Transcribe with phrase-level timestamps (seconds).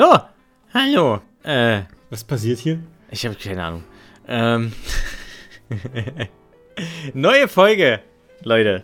[0.00, 0.18] So,
[0.72, 1.20] hallo.
[1.42, 2.78] Äh, Was passiert hier?
[3.10, 3.84] ich habe keine Ahnung.
[4.26, 4.72] Ähm,
[7.12, 8.00] neue Folge,
[8.42, 8.82] Leute.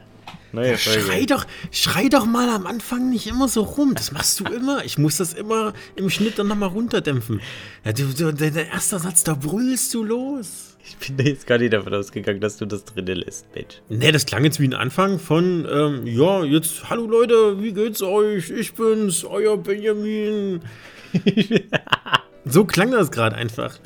[0.52, 1.00] Neue Folge.
[1.00, 3.94] Schrei doch, schrei doch mal am Anfang nicht immer so rum.
[3.94, 4.84] Das machst du immer.
[4.84, 7.40] Ich muss das immer im Schnitt dann nochmal runterdämpfen.
[7.86, 10.76] Ja, du, du, der, der erste Satz, da brüllst du los.
[10.84, 13.80] Ich bin jetzt gar nicht davon ausgegangen, dass du das drinnen lässt, Mensch.
[13.88, 18.02] Nee, das klang jetzt wie ein Anfang von, ähm, ja, jetzt, hallo Leute, wie geht's
[18.02, 18.50] euch?
[18.50, 20.60] Ich bin's, euer Benjamin.
[22.44, 23.78] so klang das gerade einfach.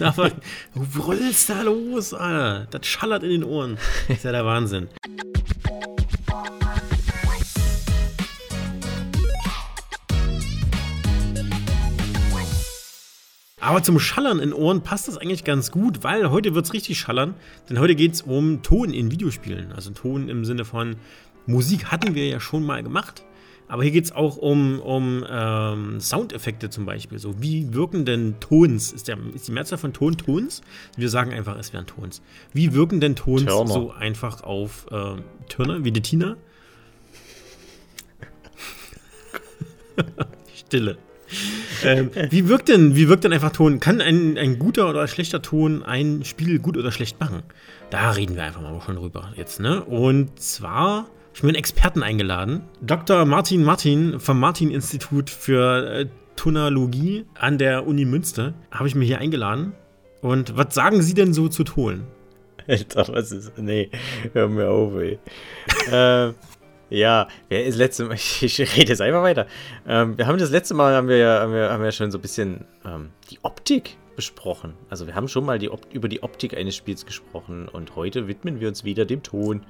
[0.00, 0.30] Aber
[0.74, 2.66] du brüllst da los, Alter.
[2.70, 3.78] Das schallert in den Ohren.
[4.08, 4.88] Ist ja der Wahnsinn.
[13.62, 16.98] Aber zum Schallern in Ohren passt das eigentlich ganz gut, weil heute wird es richtig
[16.98, 17.34] schallern.
[17.68, 19.72] Denn heute geht es um Ton in Videospielen.
[19.72, 20.96] Also Ton im Sinne von
[21.46, 23.24] Musik hatten wir ja schon mal gemacht.
[23.70, 27.20] Aber hier geht es auch um, um ähm, Soundeffekte zum Beispiel.
[27.20, 28.90] So, wie wirken denn Tons?
[28.90, 30.62] Ist, der, ist die Mehrzahl von Ton Tons?
[30.96, 32.20] Wir sagen einfach, es wären Tons.
[32.52, 33.72] Wie wirken denn Tons Turner.
[33.72, 35.14] so einfach auf äh,
[35.48, 36.36] Turner, wie die Tina?
[40.52, 40.98] Stille.
[41.84, 43.78] ähm, wie wirkt denn, wie wirkt denn einfach Ton?
[43.78, 47.44] Kann ein, ein guter oder schlechter Ton ein Spiel gut oder schlecht machen?
[47.90, 49.84] Da reden wir einfach mal schon drüber jetzt, ne?
[49.84, 52.62] Und zwar habe ich mir einen Experten eingeladen.
[52.82, 53.24] Dr.
[53.24, 59.18] Martin Martin vom Martin-Institut für äh, Tonalogie an der Uni Münster habe ich mir hier
[59.18, 59.72] eingeladen.
[60.22, 62.06] Und was sagen Sie denn so zu Ton?
[62.66, 63.52] Alter, was ist.
[63.56, 63.90] Nee,
[64.32, 65.18] hör mir auf, ey.
[65.90, 66.32] äh,
[66.90, 68.14] ja, wer ist letzte Mal.
[68.42, 69.46] Ich, ich rede jetzt einfach weiter.
[69.86, 72.22] Ähm, wir haben das letzte Mal haben wir haben wir, haben wir schon so ein
[72.22, 74.74] bisschen ähm, die Optik besprochen.
[74.88, 78.58] Also wir haben schon mal die über die Optik eines Spiels gesprochen und heute widmen
[78.58, 79.64] wir uns wieder dem Ton.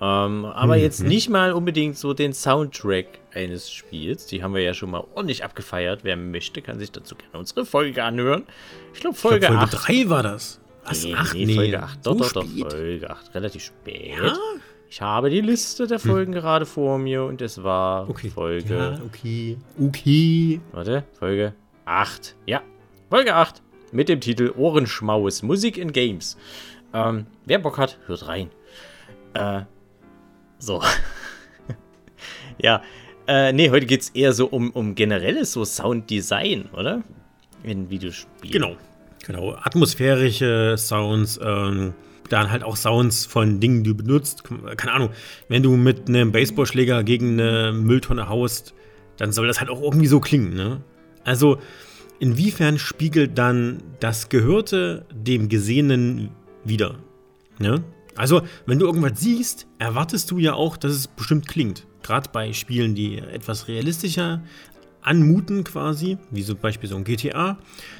[0.00, 4.26] Ähm, aber jetzt nicht mal unbedingt so den Soundtrack eines Spiels.
[4.26, 6.00] Die haben wir ja schon mal ordentlich abgefeiert.
[6.02, 8.44] Wer möchte, kann sich dazu gerne unsere Folge anhören.
[8.92, 9.74] Ich glaube, Ich Folge, glaub, 8.
[9.74, 10.60] Folge 3 war das.
[10.84, 11.04] Was?
[11.04, 11.54] Nee, Ach, nee, nee.
[11.54, 12.06] Folge 8.
[12.06, 12.72] Doch, so doch, doch, spät?
[12.72, 13.34] Folge 8.
[13.34, 14.16] Relativ spät.
[14.18, 14.32] Ja?
[14.32, 14.60] Hm.
[14.88, 18.30] Ich habe die Liste der Folgen gerade vor mir und es war Okay.
[18.30, 18.74] Folge.
[18.76, 19.56] Ja, okay.
[19.80, 20.60] Okay.
[20.72, 21.54] Warte, Folge
[21.86, 22.36] 8.
[22.46, 22.62] Ja,
[23.10, 23.62] Folge 8
[23.92, 26.36] mit dem Titel Ohrenschmaus Musik in Games.
[26.92, 28.50] Ähm, wer Bock hat, hört rein.
[29.34, 29.62] Äh,
[30.66, 30.82] so.
[32.58, 32.82] ja,
[33.26, 37.02] äh, nee, heute geht es eher so um, um generelles so Sounddesign, oder?
[37.62, 38.52] In Videospielen.
[38.52, 38.76] Genau.
[39.26, 39.54] Genau.
[39.54, 41.94] Atmosphärische Sounds, ähm,
[42.28, 44.44] dann halt auch Sounds von Dingen, die du benutzt.
[44.76, 45.10] Keine Ahnung,
[45.48, 48.74] wenn du mit einem Baseballschläger gegen eine Mülltonne haust,
[49.16, 50.80] dann soll das halt auch irgendwie so klingen, ne?
[51.24, 51.58] Also,
[52.20, 56.30] inwiefern spiegelt dann das Gehörte dem Gesehenen
[56.64, 56.96] wieder?
[57.58, 57.82] Ne?
[58.16, 61.86] Also, wenn du irgendwas siehst, erwartest du ja auch, dass es bestimmt klingt.
[62.02, 64.42] Gerade bei Spielen, die etwas realistischer
[65.06, 67.58] anmuten quasi, wie zum Beispiel so ein GTA,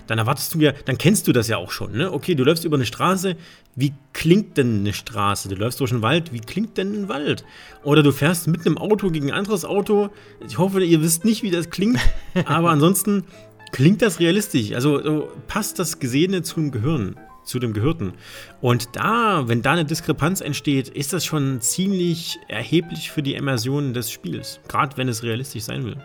[0.08, 2.12] dann erwartest du ja, dann kennst du das ja auch schon, ne?
[2.12, 3.36] Okay, du läufst über eine Straße,
[3.76, 5.48] wie klingt denn eine Straße?
[5.48, 7.44] Du läufst durch einen Wald, wie klingt denn ein Wald?
[7.84, 10.10] Oder du fährst mit einem Auto gegen ein anderes Auto.
[10.48, 12.00] Ich hoffe, ihr wisst nicht, wie das klingt,
[12.44, 13.24] aber ansonsten
[13.70, 14.72] klingt das realistisch.
[14.72, 18.12] Also so passt das Gesehene zum Gehirn, zu dem Gehörten.
[18.60, 23.94] Und da, wenn da eine Diskrepanz entsteht, ist das schon ziemlich erheblich für die Immersion
[23.94, 24.60] des Spiels.
[24.68, 25.96] Gerade wenn es realistisch sein will.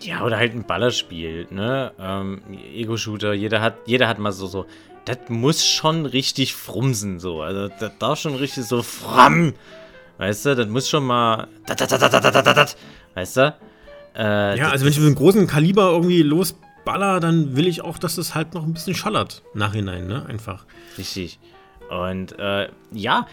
[0.00, 1.92] Ja, oder halt ein Ballerspiel, ne?
[1.98, 2.42] Ähm,
[2.74, 4.66] Ego-Shooter, jeder hat, jeder hat mal so, so,
[5.04, 7.40] das muss schon richtig frumsen, so.
[7.42, 9.54] Also, das darf schon richtig so fram.
[10.18, 11.48] Weißt du, das muss schon mal.
[11.66, 12.76] Dat, dat, dat,
[13.14, 13.54] weißt du?
[14.16, 16.22] Äh, Ja, also wenn ich mit einem großen Kaliber irgendwie
[16.90, 19.42] losballer, dann will ich auch, dass das halt noch ein bisschen schallert.
[19.54, 20.26] Nachhinein, ne?
[20.26, 20.64] Einfach.
[20.98, 21.38] Richtig.
[21.88, 23.26] Und äh, ja,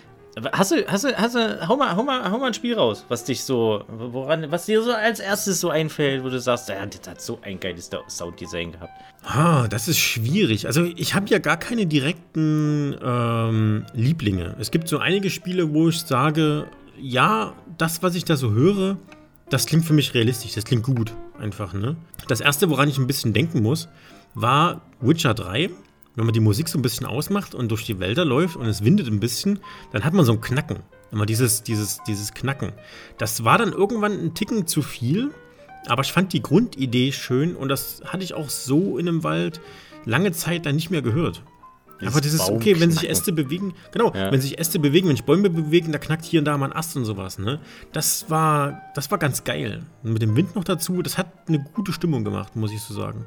[0.51, 3.05] hast du, hast du, hast du, hau mal, hau mal, hau mal ein Spiel raus,
[3.07, 6.83] was dich so, woran, was dir so als erstes so einfällt, wo du sagst, ja,
[6.85, 8.91] das hat so ein geiles Sounddesign gehabt.
[9.23, 10.65] Ah, das ist schwierig.
[10.67, 14.55] Also ich habe ja gar keine direkten ähm, Lieblinge.
[14.59, 16.67] Es gibt so einige Spiele, wo ich sage,
[16.99, 18.97] ja, das, was ich da so höre,
[19.49, 20.53] das klingt für mich realistisch.
[20.53, 21.95] Das klingt gut, einfach, ne?
[22.27, 23.87] Das erste, woran ich ein bisschen denken muss,
[24.33, 25.69] war Witcher 3.
[26.15, 28.83] Wenn man die Musik so ein bisschen ausmacht und durch die Wälder läuft und es
[28.83, 29.59] windet ein bisschen,
[29.91, 30.77] dann hat man so ein Knacken.
[31.11, 32.73] Immer dieses, dieses, dieses Knacken.
[33.17, 35.31] Das war dann irgendwann ein Ticken zu viel,
[35.85, 39.61] aber ich fand die Grundidee schön und das hatte ich auch so in einem Wald
[40.05, 41.43] lange Zeit dann nicht mehr gehört.
[41.99, 43.09] Einfach dieses, okay, wenn sich.
[43.09, 44.31] Äste bewegen, genau, Ja.
[44.31, 46.75] wenn sich Äste bewegen, wenn sich Bäume bewegen, da knackt hier und da mal ein
[46.75, 47.59] Ast und sowas, ne?
[47.91, 49.83] Das war, das war ganz geil.
[50.03, 52.93] Und mit dem Wind noch dazu, das hat eine gute Stimmung gemacht, muss ich so
[52.93, 53.25] sagen.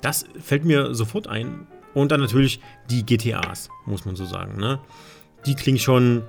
[0.00, 1.66] Das fällt mir sofort ein.
[1.92, 4.78] Und dann natürlich die GTAs, muss man so sagen, ne?
[5.44, 6.22] Die klingen schon,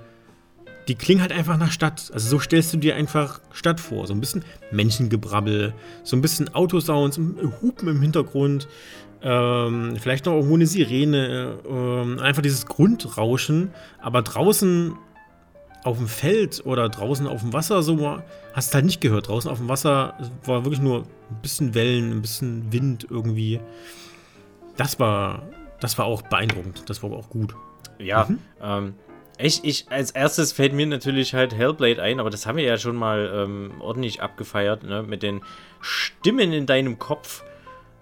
[0.88, 2.10] die klingen halt einfach nach Stadt.
[2.14, 4.08] Also so stellst du dir einfach Stadt vor.
[4.08, 5.74] So ein bisschen Menschengebrabbel,
[6.04, 7.20] so ein bisschen Autosounds,
[7.62, 8.68] Hupen im Hintergrund,
[9.24, 13.72] ähm, vielleicht noch irgendwo eine Sirene, ähm, einfach dieses Grundrauschen,
[14.02, 14.98] aber draußen
[15.84, 18.22] auf dem Feld oder draußen auf dem Wasser so
[18.54, 19.28] hast du halt nicht gehört.
[19.28, 20.16] Draußen auf dem Wasser
[20.46, 23.60] war wirklich nur ein bisschen Wellen, ein bisschen Wind irgendwie.
[24.78, 25.44] Das war,
[25.80, 26.84] das war auch beeindruckend.
[26.90, 27.56] Das war auch gut.
[28.00, 28.40] Ja, mhm.
[28.62, 28.94] ähm,
[29.38, 32.78] ich, ich, als erstes fällt mir natürlich halt Hellblade ein, aber das haben wir ja
[32.78, 35.02] schon mal ähm, ordentlich abgefeiert, ne?
[35.04, 35.42] Mit den
[35.80, 37.44] Stimmen in deinem Kopf.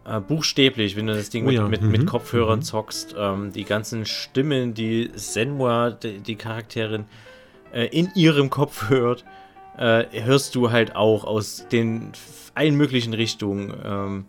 [0.09, 1.67] Äh, buchstäblich, wenn du das Ding oh, mit, ja.
[1.67, 2.05] mit, mit, mhm.
[2.07, 2.63] Kopfhörern mhm.
[2.63, 3.15] zockst.
[3.15, 7.05] Ähm, die ganzen Stimmen, die Senua, die, die Charakterin,
[7.73, 9.23] äh, in ihrem Kopf hört,
[9.77, 12.11] äh, hörst du halt auch aus den
[12.55, 13.73] allen möglichen Richtungen.
[13.85, 14.25] Ähm,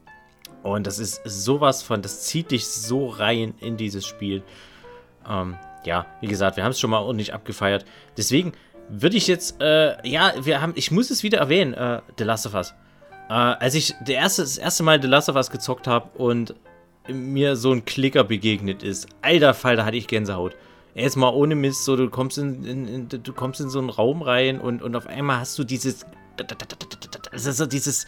[0.63, 4.43] und das ist sowas von, das zieht dich so rein in dieses Spiel.
[5.27, 5.57] Ähm,
[5.87, 7.87] ja, wie gesagt, wir haben es schon mal ordentlich abgefeiert.
[8.19, 8.53] Deswegen
[8.91, 12.47] würde ich jetzt, äh, ja, wir haben, ich muss es wieder erwähnen, äh, The Last
[12.47, 12.75] of Us.
[13.31, 16.57] Äh, als ich der erste, das erste Mal The Last of Us gezockt habe und
[17.09, 20.57] mir so ein Klicker begegnet ist, alter Fall, da hatte ich Gänsehaut.
[20.97, 24.23] Erstmal ohne Mist, so du kommst in, in, in, du kommst in so einen Raum
[24.23, 26.05] rein und, und auf einmal hast du dieses,
[27.31, 28.07] also so dieses,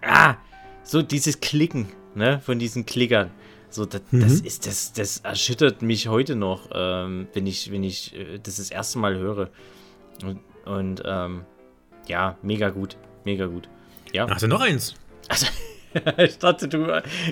[0.00, 0.36] ah,
[0.82, 3.30] so dieses Klicken, ne, von diesen Klickern.
[3.68, 4.20] So, das, mhm.
[4.20, 8.56] das ist, das, das erschüttert mich heute noch, ähm, wenn ich, wenn ich äh, das
[8.56, 9.50] das erste Mal höre.
[10.22, 11.44] Und, und ähm,
[12.08, 13.68] ja, mega gut, mega gut.
[14.14, 14.30] Ja.
[14.30, 14.94] Hast du noch eins?
[15.28, 15.46] Also,
[16.18, 16.86] ich dachte, du.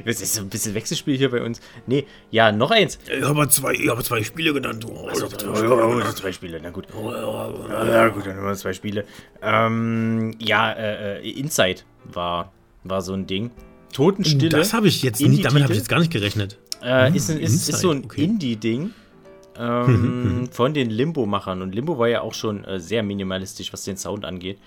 [0.05, 1.61] Das ist so ein bisschen Wechselspiel hier bei uns.
[1.87, 2.99] Nee, ja, noch eins.
[3.07, 4.85] Ich habe zwei, ich habe zwei Spiele genannt.
[4.89, 6.89] Oh, also, zwei, zwei Spiele, na gut.
[6.93, 9.05] Ja, gut, dann haben wir zwei Spiele.
[9.41, 12.53] Ähm, ja, äh, äh, Inside war,
[12.83, 13.53] war so ein Ding.
[13.93, 14.49] Totenstille.
[14.49, 16.59] Das habe ich jetzt nicht, damit habe ich jetzt gar nicht gerechnet.
[16.83, 18.25] Äh, hm, ist, ein, ist, ist, so ein okay.
[18.25, 18.91] Indie-Ding
[19.57, 21.63] ähm, von den Limbo-Machern.
[21.63, 24.59] Und Limbo war ja auch schon äh, sehr minimalistisch, was den Sound angeht.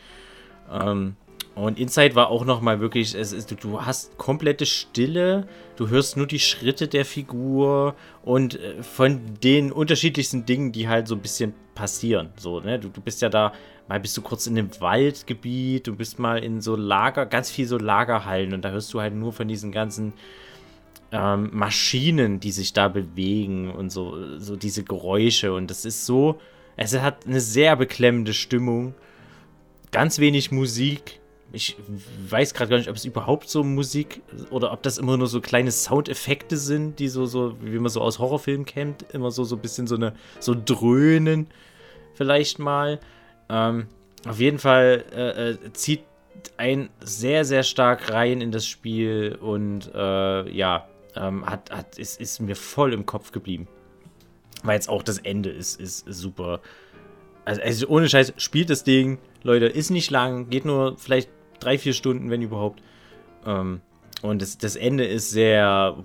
[0.72, 1.18] Ähm,
[1.56, 5.48] und Inside war auch nochmal wirklich, es ist, du, hast komplette Stille,
[5.78, 11.08] du hörst nur die Schritte der Figur und äh, von den unterschiedlichsten Dingen, die halt
[11.08, 12.30] so ein bisschen passieren.
[12.36, 12.78] So, ne?
[12.78, 13.54] du, du bist ja da
[13.88, 17.68] mal bist du kurz in einem Waldgebiet, du bist mal in so Lager, ganz viel
[17.68, 20.14] so Lagerhallen und da hörst du halt nur von diesen ganzen
[21.12, 26.40] ähm, Maschinen, die sich da bewegen und so, so diese Geräusche und das ist so,
[26.78, 28.96] es hat eine sehr beklemmende Stimmung,
[29.92, 31.22] ganz wenig Musik.
[31.56, 31.78] Ich
[32.30, 35.40] weiß gerade gar nicht, ob es überhaupt so Musik oder ob das immer nur so
[35.40, 39.56] kleine Soundeffekte sind, die so, so, wie man so aus Horrorfilmen kennt, immer so, so
[39.56, 41.48] ein bisschen so eine, so dröhnen
[42.14, 43.00] vielleicht mal.
[43.50, 43.88] Ähm,
[44.28, 46.04] auf jeden Fall äh, äh, zieht
[46.58, 52.20] ein sehr, sehr stark rein in das Spiel und äh, ja, ähm, hat, hat, ist,
[52.20, 53.68] ist mir voll im Kopf geblieben.
[54.64, 56.62] Weil jetzt auch das Ende ist, ist, super.
[57.46, 61.30] Also, also, ohne Scheiß, spielt das Ding, Leute, ist nicht lang, geht nur vielleicht
[61.60, 62.82] drei, vier Stunden, wenn überhaupt.
[63.46, 63.82] Ähm,
[64.22, 65.96] und das, das Ende ist sehr.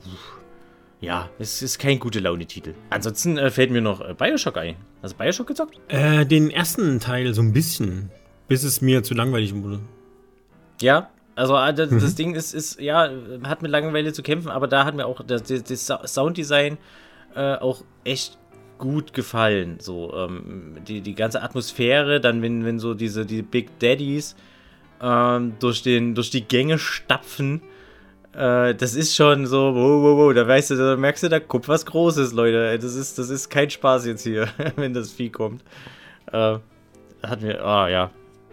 [1.00, 2.75] Ja, es ist kein gute Laune-Titel.
[2.91, 4.76] Ansonsten äh, fällt mir noch äh, Bioshock ein.
[5.02, 5.81] Hast du Bioshock gezockt?
[5.88, 8.11] Äh, den ersten Teil so ein bisschen.
[8.49, 9.81] Bis es mir zu langweilig wurde.
[10.82, 12.17] Ja, also äh, das, mhm.
[12.17, 13.11] Ding ist, ist, ja,
[13.44, 16.76] hat mit Langeweile zu kämpfen, aber da hat mir auch das, das Sounddesign
[17.35, 18.38] äh, auch echt
[18.76, 19.79] gut gefallen.
[19.81, 24.37] So, ähm, die, die ganze Atmosphäre, dann wenn, wenn so diese die Big Daddies
[25.00, 27.62] ähm, durch, den, durch die Gänge stapfen
[28.32, 31.41] äh, das ist schon so, wow, wow, wow, da weißt du, da merkst du, da
[31.41, 32.79] kommt was Großes, Leute.
[32.79, 35.63] Das ist, das ist kein Spaß jetzt hier, wenn das Vieh kommt.
[36.32, 36.58] Äh,
[37.22, 38.10] hat mir, ah, oh, ja.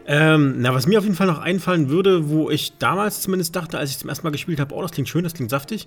[0.10, 3.78] Ähm, na, was mir auf jeden Fall noch einfallen würde, wo ich damals zumindest dachte,
[3.78, 5.86] als ich zum ersten Mal gespielt habe, oh, das klingt schön, das klingt saftig.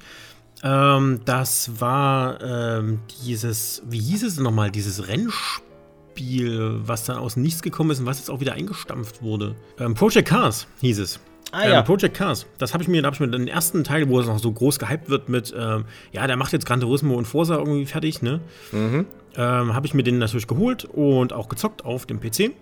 [0.62, 5.69] Ähm, das war ähm, dieses, wie hieß es nochmal, dieses Rennspiel,
[6.18, 9.54] was dann aus nichts gekommen ist und was jetzt auch wieder eingestampft wurde.
[9.78, 11.20] Ähm, Project Cars hieß es.
[11.52, 11.82] Ah, ähm, ja.
[11.82, 12.46] Project Cars.
[12.58, 14.52] Das habe ich mir, da habe ich mir den ersten Teil, wo es noch so
[14.52, 18.22] groß gehypt wird mit, ähm, ja, der macht jetzt Gran Turismo und Forza irgendwie fertig,
[18.22, 18.40] ne?
[18.72, 19.06] Mhm.
[19.36, 22.52] Ähm, habe ich mir den natürlich geholt und auch gezockt auf dem PC.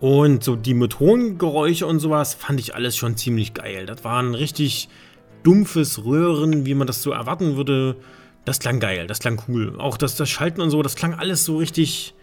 [0.00, 3.84] Und so die Motorengeräusche und sowas fand ich alles schon ziemlich geil.
[3.84, 4.88] Das war ein richtig
[5.42, 7.96] dumpfes Röhren, wie man das so erwarten würde.
[8.46, 9.74] Das klang geil, das klang cool.
[9.78, 12.14] Auch das, das Schalten und so, das klang alles so richtig,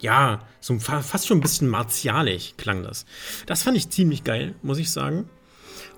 [0.00, 3.06] ja, so fast schon ein bisschen martialisch klang das.
[3.46, 5.28] Das fand ich ziemlich geil, muss ich sagen.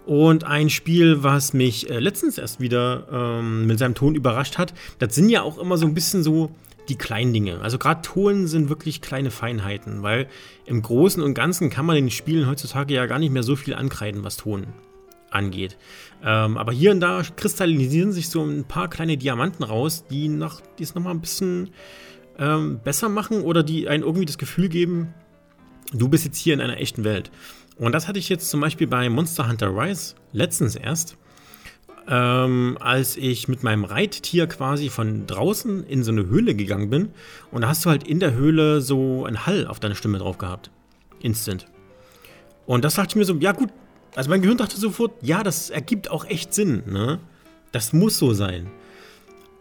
[0.05, 4.75] Und ein Spiel, was mich äh, letztens erst wieder ähm, mit seinem Ton überrascht hat,
[4.99, 6.51] das sind ja auch immer so ein bisschen so
[6.89, 7.61] die kleinen Dinge.
[7.61, 10.27] Also gerade Ton sind wirklich kleine Feinheiten, weil
[10.67, 13.75] im Großen und Ganzen kann man den Spielen heutzutage ja gar nicht mehr so viel
[13.75, 14.67] ankreiden, was Ton
[15.31, 15.77] angeht.
[16.23, 20.61] Ähm, aber hier und da kristallisieren sich so ein paar kleine Diamanten raus, die, noch,
[20.79, 21.71] die es nochmal ein bisschen
[22.39, 25.15] ähm, besser machen oder die einen irgendwie das Gefühl geben,
[25.93, 27.31] du bist jetzt hier in einer echten Welt.
[27.77, 31.17] Und das hatte ich jetzt zum Beispiel bei Monster Hunter Rise letztens erst,
[32.09, 37.11] ähm, als ich mit meinem Reittier quasi von draußen in so eine Höhle gegangen bin.
[37.51, 40.39] Und da hast du halt in der Höhle so einen Hall auf deine Stimme drauf
[40.39, 40.71] gehabt.
[41.21, 41.67] Instant.
[42.67, 43.71] Und das dachte ich mir so, ja gut,
[44.15, 47.19] also mein Gehirn dachte sofort, ja, das ergibt auch echt Sinn, ne?
[47.71, 48.71] Das muss so sein.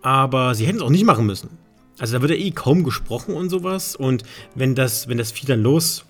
[0.02, 1.58] Aber sie hätten es auch nicht machen müssen.
[2.02, 3.96] Also da wird ja eh kaum gesprochen und sowas.
[3.96, 4.24] Und
[4.56, 6.04] wenn das, wenn das Vieh dann los,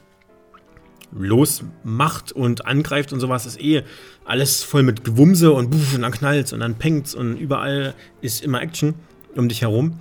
[1.11, 3.83] losmacht und angreift und sowas, ist eh
[4.23, 8.41] alles voll mit Gewumse und, buff, und dann knallt's und dann pengt's und überall ist
[8.41, 8.93] immer Action
[9.35, 9.99] um dich herum.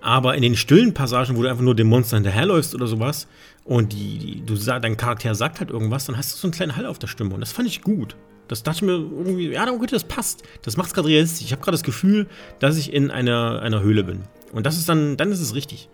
[0.00, 3.28] Aber in den stillen Passagen, wo du einfach nur dem Monster hinterherläufst oder sowas
[3.62, 6.74] und die, die, du dein Charakter sagt halt irgendwas, dann hast du so einen kleinen
[6.74, 8.16] Hall auf der Stimme und das fand ich gut.
[8.48, 10.42] Das dachte ich mir irgendwie, ja, okay, das passt.
[10.62, 11.44] Das macht es gerade realistisch.
[11.44, 12.26] Ich habe gerade das Gefühl,
[12.58, 14.24] dass ich in einer, einer Höhle bin.
[14.52, 15.88] Und das ist dann, dann ist es richtig.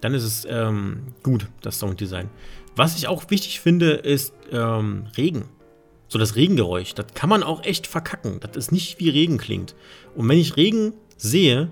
[0.00, 2.28] Dann ist es ähm, gut, das Sounddesign.
[2.76, 5.44] Was ich auch wichtig finde, ist ähm, Regen.
[6.08, 6.94] So das Regengeräusch.
[6.94, 8.40] Das kann man auch echt verkacken.
[8.40, 9.74] Das ist nicht wie Regen klingt.
[10.14, 11.68] Und wenn ich Regen sehe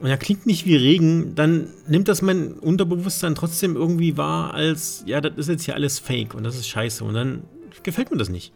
[0.00, 5.02] und er klingt nicht wie Regen, dann nimmt das mein Unterbewusstsein trotzdem irgendwie wahr als,
[5.06, 7.04] ja, das ist jetzt hier alles fake und das ist scheiße.
[7.04, 7.44] Und dann
[7.82, 8.52] gefällt mir das nicht.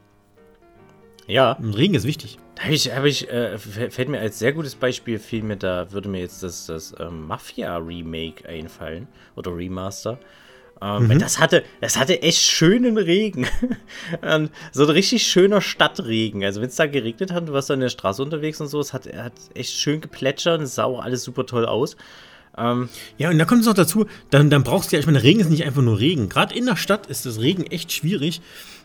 [1.26, 1.52] Ja.
[1.52, 2.38] Regen ist wichtig.
[2.56, 5.90] Da habe ich, hab ich äh, fällt mir als sehr gutes Beispiel, fiel mir da,
[5.92, 9.08] würde mir jetzt das, das ähm, Mafia-Remake einfallen.
[9.36, 10.18] Oder Remaster.
[10.82, 11.18] Ähm, mhm.
[11.20, 13.46] Das hatte, das hatte echt schönen Regen.
[14.72, 16.44] so ein richtig schöner Stadtregen.
[16.44, 18.80] Also wenn es da geregnet hat, du warst da in der Straße unterwegs und so,
[18.80, 21.96] es hat, hat echt schön geplätschert und sah auch alles super toll aus.
[22.58, 25.22] Ähm, ja, und da kommt es noch dazu, dann, dann brauchst du ja, ich meine,
[25.22, 26.28] Regen ist nicht einfach nur Regen.
[26.28, 28.42] Gerade in der Stadt ist das Regen echt schwierig,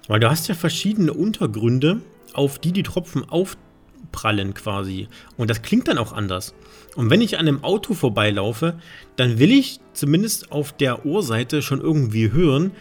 [0.08, 2.02] weil du hast ja verschiedene Untergründe,
[2.34, 5.08] auf die die Tropfen aufprallen quasi.
[5.38, 6.54] Und das klingt dann auch anders.
[6.96, 8.76] Und wenn ich an einem Auto vorbeilaufe,
[9.16, 12.72] dann will ich zumindest auf der Ohrseite schon irgendwie hören,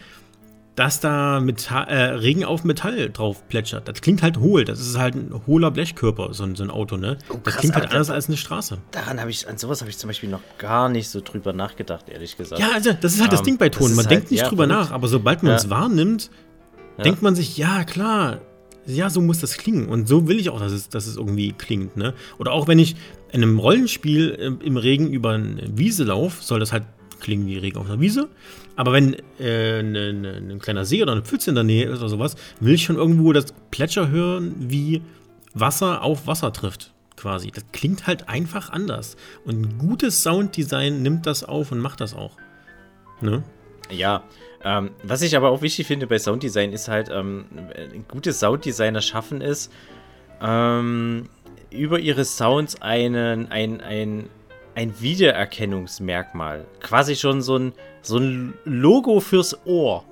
[0.77, 3.89] dass da Metall, äh, Regen auf Metall drauf plätschert.
[3.89, 4.65] Das klingt halt hohl.
[4.65, 7.17] Das ist halt ein hohler Blechkörper, so ein, so ein Auto, ne?
[7.31, 8.79] Oh, krass, das klingt halt anders als eine Straße.
[8.91, 12.11] Daran habe ich, an sowas habe ich zum Beispiel noch gar nicht so drüber nachgedacht,
[12.11, 12.61] ehrlich gesagt.
[12.61, 13.91] Ja, also das ist halt um, das ähm, Ding bei Ton.
[13.91, 15.57] Man halt, denkt nicht ja, drüber nach, aber sobald man ja.
[15.57, 16.31] es wahrnimmt,
[16.99, 17.05] ja.
[17.05, 18.41] denkt man sich, ja klar,
[18.87, 19.89] ja, so muss das klingen.
[19.89, 21.97] Und so will ich auch, dass es, dass es irgendwie klingt.
[21.97, 22.15] Ne?
[22.39, 22.97] Oder auch wenn ich
[23.33, 26.85] in einem Rollenspiel im Regen über eine Wiese laufe, soll das halt
[27.21, 28.29] klingen wie Regen auf einer Wiese.
[28.77, 31.99] Aber wenn äh, ne, ne, ein kleiner See oder eine Pfütze in der Nähe ist
[31.99, 35.03] oder sowas, will ich schon irgendwo das Plätscher hören, wie
[35.55, 36.93] Wasser auf Wasser trifft.
[37.17, 37.51] Quasi.
[37.51, 39.17] Das klingt halt einfach anders.
[39.45, 42.33] Und ein gutes Sounddesign nimmt das auf und macht das auch.
[43.23, 43.43] Ne?
[43.91, 44.25] Ja,
[44.67, 47.45] ähm, was ich aber auch wichtig finde bei Sounddesign ist halt, ähm,
[47.77, 49.71] ein gutes Sounddesigner schaffen es,
[50.43, 51.29] ähm,
[51.71, 54.29] über ihre Sounds einen, ein, ein,
[54.75, 60.05] ein Wiedererkennungsmerkmal, quasi schon so ein, so ein Logo fürs Ohr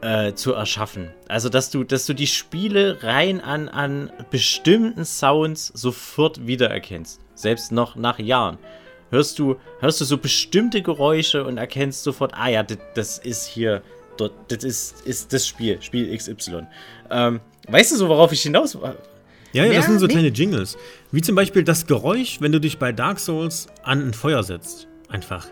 [0.00, 1.12] äh, zu erschaffen.
[1.28, 7.20] Also, dass du, dass du die Spiele rein an, an bestimmten Sounds sofort wiedererkennst.
[7.36, 8.58] Selbst noch nach Jahren
[9.12, 13.46] hörst du, hörst du so bestimmte Geräusche und erkennst sofort, ah ja, das, das ist
[13.46, 13.82] hier,
[14.16, 16.66] dort, das ist, ist das Spiel, Spiel XY.
[17.10, 18.96] Ähm, weißt du so, worauf ich hinaus war?
[19.52, 20.14] Ja, ja, das sind so nee.
[20.14, 20.78] kleine Jingles.
[21.12, 24.88] Wie zum Beispiel das Geräusch, wenn du dich bei Dark Souls an ein Feuer setzt.
[25.08, 25.46] Einfach.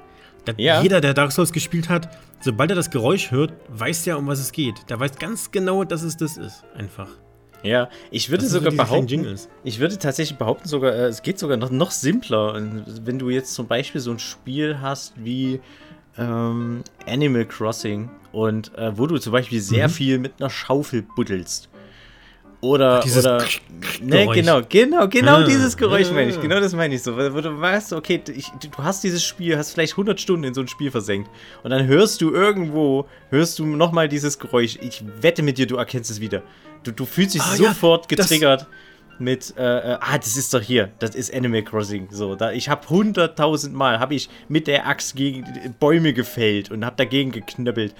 [0.57, 0.83] Ja.
[0.83, 2.09] Jeder, der Dark Souls gespielt hat,
[2.40, 4.88] sobald er das Geräusch hört, weiß ja, um was es geht.
[4.88, 6.64] Der weiß ganz genau, dass es das ist.
[6.75, 7.09] Einfach.
[7.62, 11.57] Ja, ich würde sogar so behaupten, ich würde tatsächlich behaupten, sogar, äh, es geht sogar
[11.57, 12.55] noch, noch simpler.
[13.02, 15.61] Wenn du jetzt zum Beispiel so ein Spiel hast wie
[16.19, 19.93] ähm, Animal Crossing und äh, wo du zum Beispiel sehr mhm.
[19.93, 21.70] viel mit einer Schaufel buddelst.
[22.62, 23.45] Oder, Ach, oder,
[24.02, 27.17] ne, genau, genau, genau ah, dieses Geräusch ja, meine ich, genau das meine ich so,
[27.17, 30.61] wo du weißt, okay, ich, du hast dieses Spiel, hast vielleicht 100 Stunden in so
[30.61, 31.31] ein Spiel versenkt
[31.62, 35.76] und dann hörst du irgendwo, hörst du nochmal dieses Geräusch, ich wette mit dir, du
[35.76, 36.43] erkennst es wieder.
[36.83, 38.67] Du, du fühlst dich ah, sofort ja, getriggert
[39.21, 42.09] mit, äh, äh, ah, das ist doch hier, das ist Animal Crossing.
[42.11, 45.45] So, da, ich habe hunderttausend Mal, habe ich mit der Axt gegen
[45.79, 47.95] Bäume gefällt und habe dagegen geknöppelt.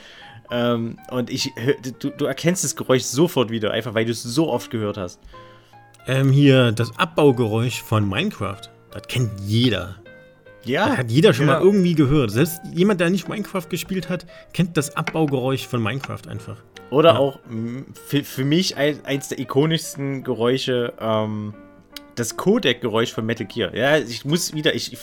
[0.50, 1.52] Ähm, und ich,
[2.00, 5.21] du, du erkennst das Geräusch sofort wieder, einfach weil du es so oft gehört hast.
[6.07, 9.97] Ähm, hier, das Abbaugeräusch von Minecraft, das kennt jeder.
[10.64, 10.88] Ja.
[10.88, 11.54] Das hat jeder schon ja.
[11.54, 12.30] mal irgendwie gehört.
[12.30, 16.57] Selbst jemand, der nicht Minecraft gespielt hat, kennt das Abbaugeräusch von Minecraft einfach.
[16.90, 17.19] Oder ja.
[17.19, 17.38] auch
[18.07, 21.54] für, für mich eins der ikonischsten Geräusche, ähm,
[22.16, 23.75] das Codec-Geräusch von Metal Gear.
[23.75, 24.97] Ja, ich muss wieder, ich,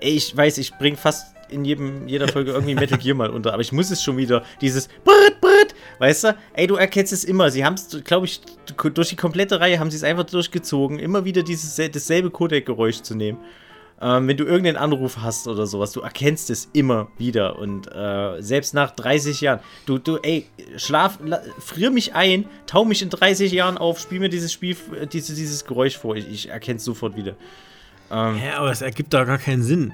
[0.00, 3.62] ich weiß, ich bringe fast in jedem, jeder Folge irgendwie Metal Gear mal unter, aber
[3.62, 6.36] ich muss es schon wieder, dieses Brrrt, Brrrt, weißt du?
[6.54, 7.50] Ey, du erkennst es immer.
[7.50, 8.40] Sie haben es, glaube ich,
[8.94, 13.14] durch die komplette Reihe haben sie es einfach durchgezogen, immer wieder dieses dasselbe Codec-Geräusch zu
[13.14, 13.38] nehmen.
[14.00, 17.58] ähm, wenn du irgendeinen Anruf hast oder sowas, du erkennst es immer wieder.
[17.58, 20.46] Und äh, selbst nach 30 Jahren, du, du, ey,
[20.76, 21.18] schlaf,
[21.58, 24.76] frier mich ein, tau mich in 30 Jahren auf, spiel mir dieses Spiel,
[25.12, 27.34] diese, dieses Geräusch vor, ich, ich erkenne es sofort wieder.
[28.10, 29.92] Ähm, Hä, aber es ergibt da gar keinen Sinn.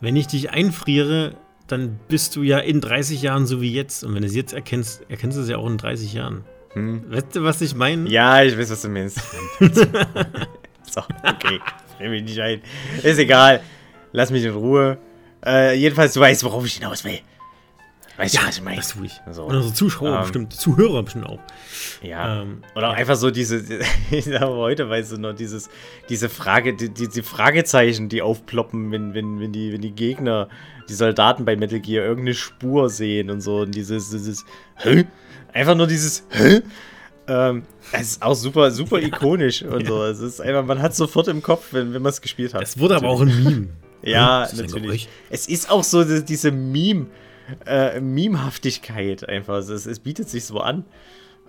[0.00, 1.34] Wenn ich dich einfriere,
[1.66, 4.04] dann bist du ja in 30 Jahren so wie jetzt.
[4.04, 6.44] Und wenn du es jetzt erkennst, erkennst du es ja auch in 30 Jahren.
[6.72, 7.10] Hm.
[7.10, 8.08] Weißt du, was ich meine?
[8.08, 9.20] Ja, ich weiß, was du meinst.
[9.58, 11.60] so, okay.
[11.94, 12.62] Stell mich nicht ein.
[13.02, 13.60] Ist egal.
[14.12, 14.98] Lass mich in Ruhe.
[15.44, 17.20] Äh, jedenfalls, du weißt, worauf ich hinaus will.
[18.18, 18.76] Weißt ja, du, was ich meine?
[18.78, 19.20] Das tue ich.
[19.30, 19.44] So.
[19.44, 21.38] Und unsere Zuschauer ähm, bestimmt, Zuhörer bestimmt auch.
[22.02, 22.42] Ja.
[22.42, 22.98] Ähm, Oder auch ja.
[22.98, 23.62] einfach so diese,
[24.10, 25.70] ich sage heute, weißt du noch, dieses,
[26.08, 30.48] diese Frage, die, die, die, Fragezeichen, die aufploppen, wenn, wenn, wenn, die, wenn die Gegner,
[30.88, 33.58] die Soldaten bei Metal Gear irgendeine Spur sehen und so.
[33.58, 34.44] Und dieses, dieses,
[34.74, 35.06] Hä?
[35.52, 36.62] Einfach nur dieses, Hä?
[37.28, 40.02] Ähm, es ist auch super, super ikonisch und so.
[40.04, 42.64] Es ist einfach, man hat sofort im Kopf, wenn, wenn man es gespielt hat.
[42.64, 43.68] Es wurde aber auch ein Meme.
[44.02, 45.08] ja, natürlich.
[45.30, 47.06] Es ist auch so diese Meme,
[47.66, 49.56] äh, Memehaftigkeit einfach.
[49.56, 50.84] Es, es, bietet sich so an.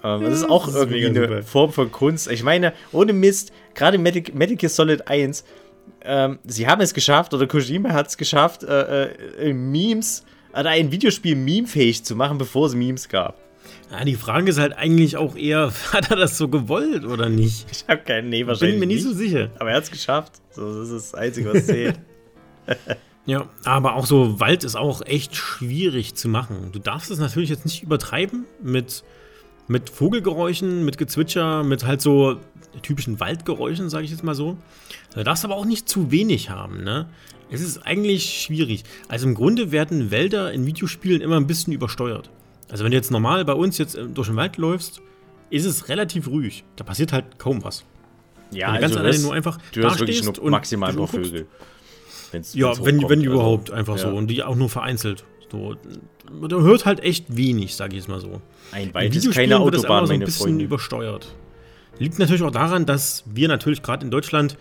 [0.03, 1.43] Ähm, das ist auch das irgendwie ist eine super.
[1.43, 2.29] Form von Kunst.
[2.31, 5.43] Ich meine, ohne Mist, gerade Medic, Medical Solid 1,
[6.01, 10.91] ähm, sie haben es geschafft, oder Kojima hat es geschafft, äh, äh, Memes, oder ein
[10.91, 13.39] Videospiel memefähig zu machen, bevor es Memes gab.
[13.91, 17.67] Ja, die Frage ist halt eigentlich auch eher, hat er das so gewollt oder nicht?
[17.71, 19.49] Ich habe keinen, nee, wahrscheinlich Bin mir nicht so sicher.
[19.59, 20.33] Aber er hat es geschafft.
[20.51, 21.99] So, das ist das Einzige, was zählt.
[23.29, 26.69] ja, aber auch so Wald ist auch echt schwierig zu machen.
[26.71, 29.03] Du darfst es natürlich jetzt nicht übertreiben mit,
[29.67, 32.39] mit Vogelgeräuschen, mit Gezwitscher, mit halt so
[32.81, 34.57] typischen Waldgeräuschen, sage ich jetzt mal so.
[35.13, 37.07] Du darfst aber auch nicht zu wenig haben, ne?
[37.51, 38.83] Es ist eigentlich schwierig.
[39.09, 42.31] Also im Grunde werden Wälder in Videospielen immer ein bisschen übersteuert.
[42.67, 45.01] Also wenn du jetzt normal bei uns jetzt äh, durch den Wald läufst,
[45.51, 46.63] ist es relativ ruhig.
[46.77, 47.85] Da passiert halt kaum was.
[48.51, 51.45] Ja, also ganz nur einfach du hast wirklich nur maximal paar Vögel.
[52.31, 54.11] Wenn's, ja, wenn's wenn, wenn überhaupt, also, einfach ja.
[54.11, 54.17] so.
[54.17, 55.25] Und die auch nur vereinzelt.
[55.51, 55.75] So,
[56.31, 58.41] man hört halt echt wenig, sage ich jetzt mal so.
[58.71, 60.65] Ein Wald ist keine Autobahn, wird das immer so ein bisschen Freunde.
[60.65, 61.35] übersteuert.
[61.97, 64.57] Liegt natürlich auch daran, dass wir natürlich gerade in Deutschland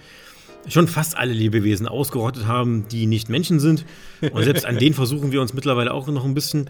[0.67, 3.85] schon fast alle Lebewesen ausgerottet haben, die nicht Menschen sind.
[4.33, 6.69] Und selbst an denen versuchen wir uns mittlerweile auch noch ein bisschen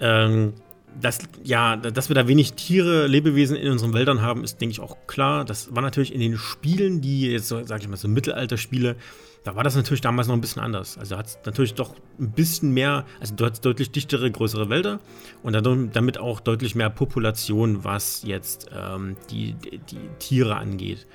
[0.00, 0.54] ähm,
[1.00, 4.80] dass, ja, dass wir da wenig Tiere, Lebewesen in unseren Wäldern haben, ist, denke ich,
[4.80, 5.44] auch klar.
[5.44, 8.96] Das war natürlich in den Spielen, die jetzt, so, sag ich mal, so Mittelalterspiele,
[9.44, 10.98] da war das natürlich damals noch ein bisschen anders.
[10.98, 15.00] Also hat es natürlich doch ein bisschen mehr, also dort deutlich dichtere, größere Wälder
[15.42, 15.54] und
[15.94, 21.06] damit auch deutlich mehr Population, was jetzt ähm, die, die, die Tiere angeht.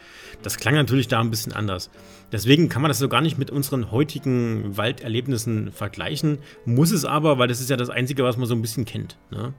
[0.42, 1.92] Das klang natürlich da ein bisschen anders.
[2.32, 6.40] Deswegen kann man das so gar nicht mit unseren heutigen Walderlebnissen vergleichen.
[6.66, 9.18] Muss es aber, weil das ist ja das Einzige, was man so ein bisschen kennt.
[9.30, 9.54] Ne?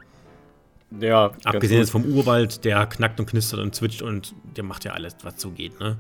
[1.01, 1.33] Ja.
[1.45, 5.17] Abgesehen jetzt vom Urwald, der knackt und knistert und zwitscht und der macht ja alles,
[5.23, 5.79] was so geht.
[5.79, 5.97] Ne?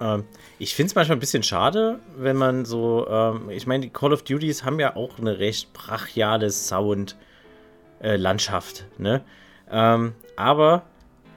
[0.00, 0.24] Ähm,
[0.58, 4.12] ich finde es manchmal ein bisschen schade, wenn man so, ähm, ich meine, die Call
[4.12, 9.24] of Duties haben ja auch eine recht brachiale Sound-Landschaft, äh, ne?
[9.70, 10.82] Ähm, aber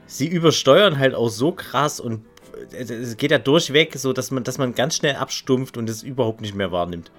[0.06, 2.24] sie übersteuern halt auch so krass und
[2.72, 6.40] es geht ja durchweg, so dass man, dass man ganz schnell abstumpft und es überhaupt
[6.40, 7.10] nicht mehr wahrnimmt.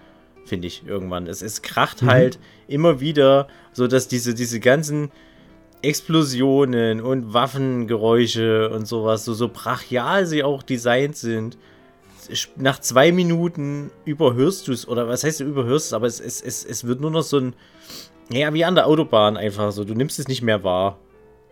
[0.45, 1.27] Finde ich irgendwann.
[1.27, 2.09] Es, es kracht mhm.
[2.09, 5.11] halt immer wieder, so dass diese, diese ganzen
[5.81, 11.57] Explosionen und Waffengeräusche und sowas, so, so brachial sie auch designt sind.
[12.57, 16.41] Nach zwei Minuten überhörst du es, oder was heißt du überhörst es, aber es, es,
[16.41, 17.53] es, es wird nur noch so ein,
[18.31, 19.83] ja, wie an der Autobahn einfach so.
[19.83, 20.99] Du nimmst es nicht mehr wahr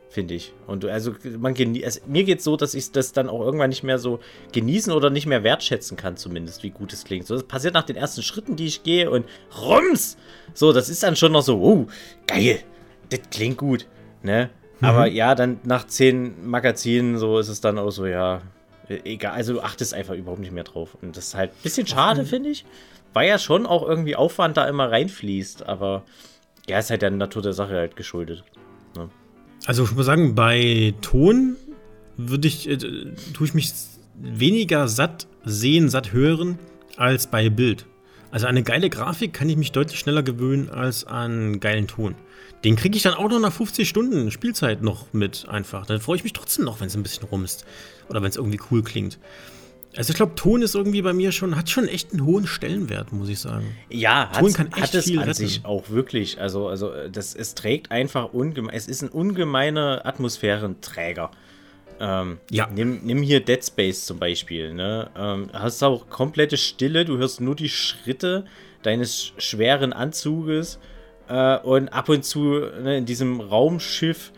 [0.10, 0.54] finde ich.
[0.66, 3.84] Und also man also, mir geht es so, dass ich das dann auch irgendwann nicht
[3.84, 4.20] mehr so
[4.52, 7.28] genießen oder nicht mehr wertschätzen kann, zumindest, wie gut es klingt.
[7.28, 9.26] So, das passiert nach den ersten Schritten, die ich gehe und
[9.62, 10.18] rums!
[10.54, 11.88] So, das ist dann schon noch so, oh,
[12.26, 12.62] geil,
[13.10, 13.86] das klingt gut,
[14.28, 14.50] ne?
[14.80, 14.86] Mhm.
[14.86, 18.42] Aber ja, dann nach zehn Magazinen, so ist es dann auch so, ja,
[18.90, 20.96] e-, egal, also du achtest einfach überhaupt nicht mehr drauf.
[21.02, 22.66] Und das ist halt ein bisschen schade, finde ich.
[23.14, 26.04] Weil ja schon auch irgendwie Aufwand da immer reinfließt, aber
[26.68, 28.44] ja, ist halt der Natur der Sache halt geschuldet.
[28.96, 29.10] Ne?
[29.66, 31.56] Also ich muss sagen, bei Ton
[32.18, 33.74] würde ich, äh, tue ich mich
[34.16, 36.60] weniger satt sehen, satt hören,
[36.98, 37.86] als bei Bild.
[38.38, 42.14] Also an eine geile Grafik kann ich mich deutlich schneller gewöhnen als an geilen Ton.
[42.64, 45.88] Den kriege ich dann auch noch nach 50 Stunden Spielzeit noch mit einfach.
[45.88, 47.66] Dann freue ich mich trotzdem noch, wenn es ein bisschen rum ist.
[48.10, 49.18] Oder wenn es irgendwie cool klingt.
[49.96, 53.12] Also ich glaube, Ton ist irgendwie bei mir schon, hat schon echt einen hohen Stellenwert,
[53.12, 53.76] muss ich sagen.
[53.90, 55.34] Ja, Ton kann echt hat es viel an retten.
[55.34, 56.40] sich auch wirklich.
[56.40, 61.32] Also, also das, es trägt einfach ungemein, es ist ein ungemeiner Atmosphärenträger.
[62.00, 62.68] Ähm, ja.
[62.74, 64.74] Nimm, nimm, hier Dead Space zum Beispiel.
[64.74, 65.10] Ne?
[65.18, 68.46] Ähm, hast auch komplette Stille, du hörst nur die Schritte
[68.84, 70.80] deines schweren Anzuges
[71.28, 74.32] äh, und ab und zu ne, in diesem Raumschiff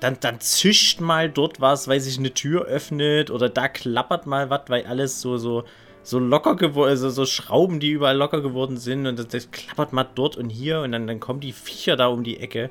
[0.00, 4.50] dann, dann zischt mal dort was, weil sich eine Tür öffnet oder da klappert mal
[4.50, 5.64] was, weil alles so, so
[6.04, 9.92] so locker geworden, also so Schrauben, die überall locker geworden sind und das, das, klappert
[9.94, 12.70] mal dort und hier und dann, dann kommen die Viecher da um die Ecke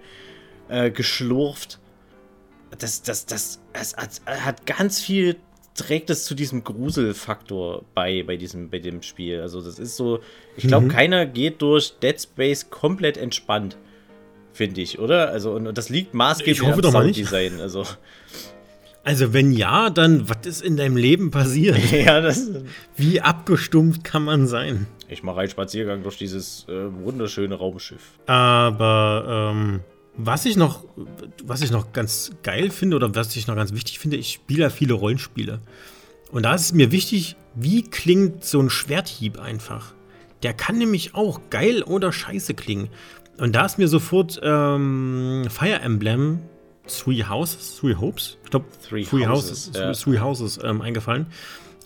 [0.70, 1.80] äh, geschlurft.
[2.80, 5.38] Das, das, das, das hat, hat ganz viel
[5.76, 9.42] trägt es zu diesem Gruselfaktor bei, bei diesem, bei dem Spiel.
[9.42, 10.20] Also das ist so,
[10.56, 10.90] ich glaube, mhm.
[10.90, 13.78] keiner geht durch Dead Space komplett entspannt,
[14.52, 15.30] finde ich, oder?
[15.30, 17.60] Also und, und das liegt maßgeblich am Sounddesign.
[17.60, 17.86] Also
[19.06, 21.78] also wenn ja, dann was ist in deinem Leben passiert?
[21.92, 22.50] ja, das
[22.96, 24.88] Wie abgestumpft kann man sein?
[25.10, 28.18] Ich mache einen Spaziergang durch dieses äh, wunderschöne Raumschiff.
[28.28, 29.82] Aber ähm,
[30.16, 30.84] was ich noch,
[31.44, 34.64] was ich noch ganz geil finde oder was ich noch ganz wichtig finde, ich spiele
[34.64, 35.60] ja viele Rollenspiele.
[36.32, 39.94] Und da ist es mir wichtig, wie klingt so ein Schwerthieb einfach.
[40.42, 42.90] Der kann nämlich auch geil oder scheiße klingen.
[43.38, 46.40] Und da ist mir sofort ähm, Fire Emblem
[46.88, 49.94] Three Houses, Three Hopes, ich glaube Three, three, Houses, Houses, ja.
[49.94, 51.28] three Houses ähm, eingefallen.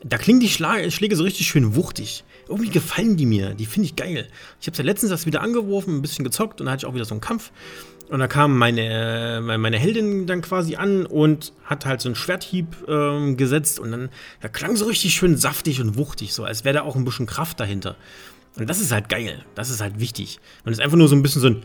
[0.03, 2.23] Da klingen die Schla Schläge so richtig schön wuchtig.
[2.47, 4.27] Irgendwie gefallen die mir, die finde ich geil.
[4.59, 6.95] Ich habe ja letztens das wieder angeworfen, ein bisschen gezockt und da hatte ich auch
[6.95, 7.51] wieder so einen Kampf.
[8.09, 12.67] Und da kam meine, meine Heldin dann quasi an und hat halt so einen Schwerthieb
[12.87, 14.09] ähm, gesetzt und dann
[14.41, 17.25] da klang so richtig schön saftig und wuchtig, so als wäre da auch ein bisschen
[17.25, 17.95] Kraft dahinter.
[18.55, 20.39] Und das ist halt geil, das ist halt wichtig.
[20.63, 21.63] Und es ist einfach nur so ein bisschen so ein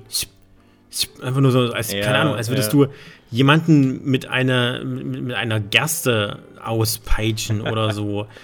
[1.22, 2.86] einfach nur so, als, ja, keine Ahnung, als würdest ja.
[2.86, 2.92] du
[3.30, 8.26] jemanden mit einer, mit einer Gerste auspeitschen oder so.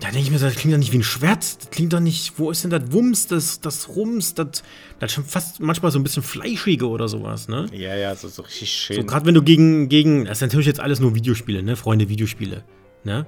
[0.00, 1.38] Da denke ich mir so, das klingt doch nicht wie ein Schwert.
[1.38, 4.62] Das klingt doch nicht, wo ist denn das Wumms, das, das Rums, das,
[5.00, 7.66] das schon fast manchmal so ein bisschen fleischige oder sowas, ne?
[7.72, 8.96] Ja, ja, so, so richtig schön.
[8.96, 11.74] So, gerade wenn du gegen, gegen, das ist natürlich jetzt alles nur Videospiele, ne?
[11.74, 12.62] Freunde, Videospiele,
[13.02, 13.26] ne?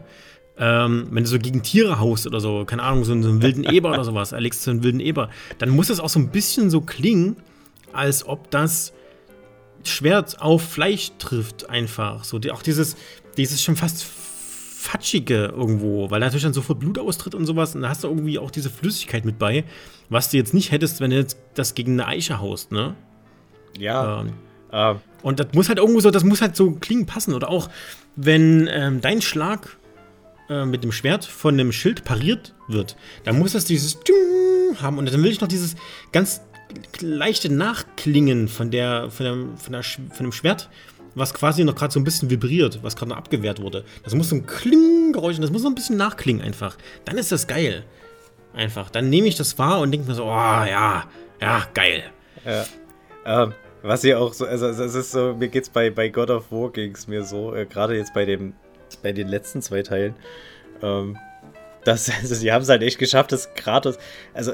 [0.58, 3.64] Ähm, wenn du so gegen Tiere haust oder so, keine Ahnung, so, so einen wilden
[3.72, 6.70] Eber oder sowas, erlegst du einen wilden Eber, dann muss das auch so ein bisschen
[6.70, 7.36] so klingen,
[7.92, 8.92] als ob das
[9.82, 12.22] Schwert auf Fleisch trifft, einfach.
[12.22, 12.96] So, die, auch dieses,
[13.36, 14.04] dieses schon fast
[14.80, 17.74] Fatschige irgendwo, weil natürlich dann sofort Blut austritt und sowas.
[17.74, 19.64] Und da hast du irgendwie auch diese Flüssigkeit mit bei,
[20.08, 22.94] was du jetzt nicht hättest, wenn du jetzt das gegen eine Eiche haust, ne?
[23.78, 24.22] Ja.
[24.22, 24.32] Ähm,
[24.72, 24.94] äh.
[25.22, 27.34] Und das muss halt irgendwo so, das muss halt so klingen passen.
[27.34, 27.68] Oder auch,
[28.16, 29.76] wenn ähm, dein Schlag
[30.48, 33.98] äh, mit dem Schwert von einem Schild pariert wird, dann muss das dieses
[34.80, 34.96] haben.
[34.96, 35.76] Und dann will ich noch dieses
[36.10, 36.40] ganz
[37.00, 40.70] leichte Nachklingen von der, von, der, von, der, von dem Schwert,
[41.20, 43.84] was quasi noch gerade so ein bisschen vibriert, was gerade noch abgewehrt wurde.
[44.02, 46.76] Das muss so ein Kling-Geräusch und das muss so ein bisschen nachklingen einfach.
[47.04, 47.84] Dann ist das geil.
[48.52, 48.90] Einfach.
[48.90, 51.04] Dann nehme ich das wahr und denke mir so, oh ja,
[51.40, 52.02] ja, geil.
[52.44, 52.64] Ja.
[53.24, 56.50] Ähm, was hier auch so, also es ist so, mir geht's bei, bei God of
[56.50, 58.54] War ging's mir so, äh, gerade jetzt bei dem,
[59.02, 60.14] bei den letzten zwei Teilen.
[60.82, 61.16] Ähm,
[61.84, 63.98] das, also sie haben es halt echt geschafft, dass Kratos,
[64.34, 64.52] also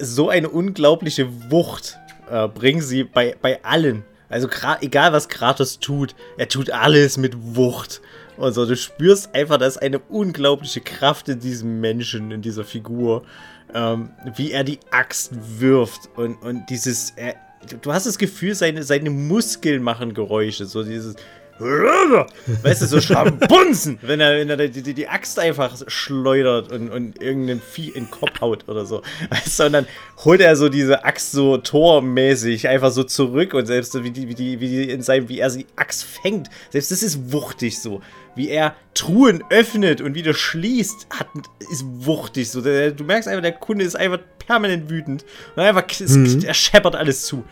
[0.00, 1.98] so eine unglaubliche Wucht
[2.30, 4.04] äh, bringen sie bei, bei allen.
[4.28, 4.48] Also
[4.80, 8.00] egal was Kratos tut, er tut alles mit Wucht.
[8.36, 13.24] Und so, du spürst einfach, dass eine unglaubliche Kraft in diesem Menschen, in dieser Figur,
[13.74, 17.34] ähm, wie er die Axt wirft und, und dieses, er,
[17.80, 21.16] du hast das Gefühl, seine, seine Muskeln machen Geräusche, so dieses
[22.62, 26.90] weißt du, so Schabunzen, wenn er, wenn er die, die, die, Axt einfach schleudert und,
[26.90, 29.02] und irgendein Vieh in den Kopf haut oder so.
[29.30, 29.86] Weißt du, und dann
[30.24, 34.28] holt er so diese Axt so tormäßig einfach so zurück und selbst so wie die,
[34.28, 37.80] wie die, wie die in seinem, wie er die Axt fängt, selbst das ist wuchtig
[37.80, 38.00] so.
[38.34, 41.26] Wie er Truhen öffnet und wieder schließt, hat,
[41.72, 42.60] ist wuchtig so.
[42.60, 45.24] Du merkst einfach, der Kunde ist einfach permanent wütend
[45.56, 46.42] und einfach, mhm.
[46.44, 47.44] er scheppert alles zu.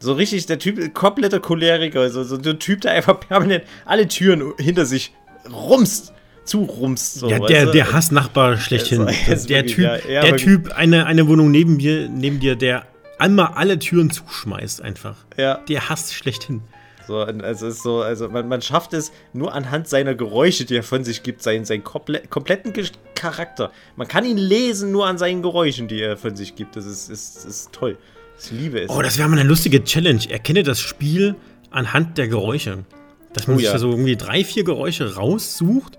[0.00, 4.54] So richtig, der Typ, kompletter Choleriker, so, so ein Typ, der einfach permanent alle Türen
[4.58, 5.12] hinter sich
[5.52, 6.12] rumst
[6.44, 7.14] zurumst.
[7.14, 9.02] So, ja, der, der Hassnachbar schlechthin.
[9.28, 12.56] Also, der wirklich, Typ, ja, ja, der Typ eine, eine Wohnung neben dir, neben dir,
[12.56, 12.86] der
[13.18, 15.16] einmal alle Türen zuschmeißt einfach.
[15.36, 15.56] Ja.
[15.68, 16.62] Der hasst schlechthin.
[17.06, 20.82] So, also ist so, also man, man schafft es nur anhand seiner Geräusche, die er
[20.82, 22.72] von sich gibt, seinen, seinen komple kompletten
[23.14, 23.72] Charakter.
[23.96, 26.76] Man kann ihn lesen nur an seinen Geräuschen, die er von sich gibt.
[26.76, 27.98] Das ist, ist, ist toll.
[28.42, 28.90] Ich liebe es.
[28.90, 30.20] Oh, das wäre mal eine lustige Challenge.
[30.30, 31.36] Erkenne das Spiel
[31.70, 32.84] anhand der Geräusche.
[33.32, 33.78] Dass man oh, sich ja.
[33.78, 35.98] so irgendwie drei, vier Geräusche raussucht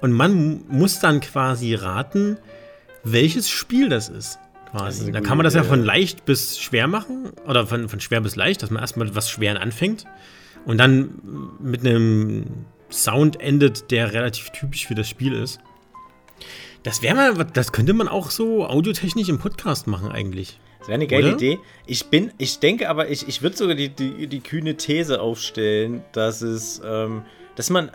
[0.00, 2.38] und man muss dann quasi raten,
[3.04, 4.38] welches Spiel das ist.
[4.70, 5.12] Quasi.
[5.12, 8.36] Da kann man das ja von leicht bis schwer machen oder von, von schwer bis
[8.36, 10.06] leicht, dass man erstmal was Schweren anfängt
[10.64, 11.20] und dann
[11.60, 12.46] mit einem
[12.90, 15.60] Sound endet, der relativ typisch für das Spiel ist.
[16.82, 20.58] Das wäre mal, das könnte man auch so audiotechnisch im Podcast machen eigentlich.
[20.82, 21.36] Das wäre eine geile Oder?
[21.36, 21.60] Idee.
[21.86, 26.02] Ich bin, ich denke aber, ich, ich würde sogar die, die, die kühne These aufstellen,
[26.10, 27.22] dass es, ähm,
[27.54, 27.92] dass man,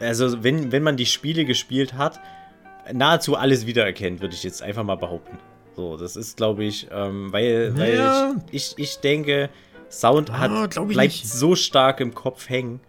[0.00, 2.20] also wenn, wenn man die Spiele gespielt hat,
[2.92, 5.36] nahezu alles wiedererkennt, würde ich jetzt einfach mal behaupten.
[5.74, 7.80] So, das ist, glaube ich, ähm, weil, ja.
[7.80, 9.50] weil ich, ich, ich denke,
[9.90, 11.28] Sound ah, hat, bleibt nicht.
[11.28, 12.80] so stark im Kopf hängen.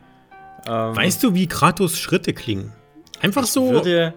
[0.67, 2.71] Ähm, weißt du, wie Kratos Schritte klingen?
[3.21, 3.71] Einfach so.
[3.71, 4.13] Würde,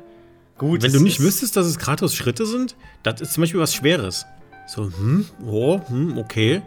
[0.59, 0.83] Gut.
[0.83, 4.27] Wenn du nicht wüsstest, dass es Kratos Schritte sind, das ist zum Beispiel was Schweres.
[4.66, 6.62] So, hm, oh, hm, okay.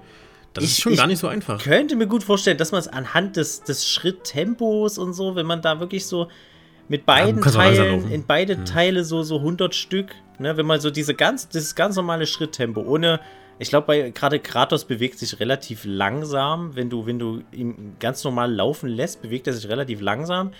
[0.54, 1.60] Das ich, ist schon gar nicht so einfach.
[1.60, 5.46] Ich könnte mir gut vorstellen, dass man es anhand des, des Schritttempos und so, wenn
[5.46, 6.30] man da wirklich so
[6.88, 8.66] mit beiden ja, Teilen, in beide hm.
[8.66, 12.82] Teile so, so 100 Stück, ne, wenn man so diese ganz, dieses ganz normale Schritttempo
[12.82, 13.20] ohne,
[13.60, 18.54] ich glaube, gerade Kratos bewegt sich relativ langsam, wenn du, wenn du ihn ganz normal
[18.54, 20.52] laufen lässt, bewegt er sich relativ langsam.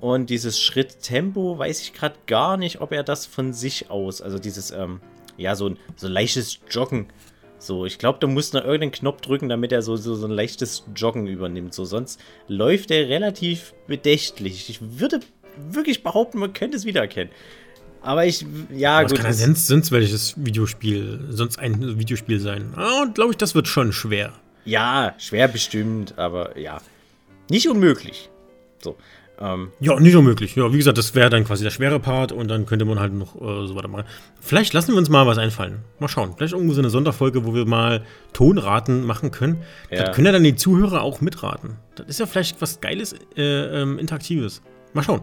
[0.00, 4.38] Und dieses Schritttempo weiß ich gerade gar nicht, ob er das von sich aus, also
[4.38, 5.00] dieses, ähm,
[5.36, 7.06] ja, so ein so leichtes Joggen.
[7.58, 10.32] So, ich glaube, du musst noch irgendeinen Knopf drücken, damit er so, so, so ein
[10.32, 11.72] leichtes Joggen übernimmt.
[11.74, 14.68] So, sonst läuft er relativ bedächtlich.
[14.68, 15.20] Ich würde
[15.56, 17.32] wirklich behaupten, man könnte es wiedererkennen.
[18.02, 18.44] Aber ich,
[18.74, 19.16] ja, Aber gut.
[19.18, 22.72] Kann ja sonst welches Videospiel, sonst ein Videospiel sein.
[22.76, 24.32] Ah, und glaube ich, das wird schon schwer.
[24.64, 26.80] Ja, schwer bestimmt, aber ja.
[27.50, 28.28] Nicht unmöglich.
[28.82, 28.96] So.
[29.38, 30.56] Ähm, ja, nicht unmöglich.
[30.56, 33.12] Ja, wie gesagt, das wäre dann quasi der schwere Part und dann könnte man halt
[33.12, 34.04] noch äh, so weitermachen.
[34.40, 35.80] Vielleicht lassen wir uns mal was einfallen.
[35.98, 36.34] Mal schauen.
[36.36, 39.62] Vielleicht irgendwo so eine Sonderfolge, wo wir mal Tonraten machen können.
[39.90, 40.04] Ja.
[40.04, 41.76] Das können ja dann die Zuhörer auch mitraten.
[41.96, 43.42] Das ist ja vielleicht was Geiles, äh,
[43.82, 44.62] ähm, Interaktives.
[44.94, 45.22] Mal schauen.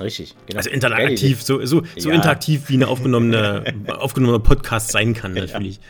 [0.00, 0.58] Richtig, genau.
[0.58, 2.14] Also interaktiv, so, so, so ja.
[2.14, 5.80] interaktiv wie eine aufgenommene, aufgenommene Podcast sein kann, natürlich.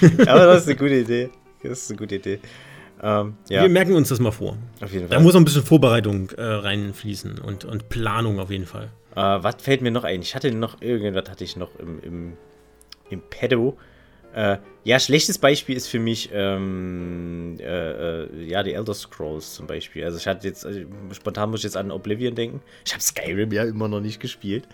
[0.00, 0.32] Ja.
[0.32, 1.30] Aber das ist eine gute Idee.
[1.62, 2.40] Das ist eine gute Idee.
[3.02, 3.62] Ähm, ja.
[3.62, 4.56] Wir merken uns das mal vor.
[4.80, 5.16] Auf jeden Fall.
[5.16, 8.90] Da muss noch ein bisschen Vorbereitung äh, reinfließen und, und Planung auf jeden Fall.
[9.16, 10.22] Äh, was fällt mir noch ein?
[10.22, 12.32] Ich hatte noch irgendwas hatte ich noch im, im,
[13.10, 13.76] im Pedo.
[14.34, 19.66] Äh, ja, schlechtes Beispiel ist für mich ähm, äh, äh, ja die Elder Scrolls zum
[19.66, 20.04] Beispiel.
[20.04, 20.80] Also ich hatte jetzt also
[21.12, 22.62] spontan muss ich jetzt an Oblivion denken.
[22.86, 24.66] Ich habe Skyrim ja immer noch nicht gespielt,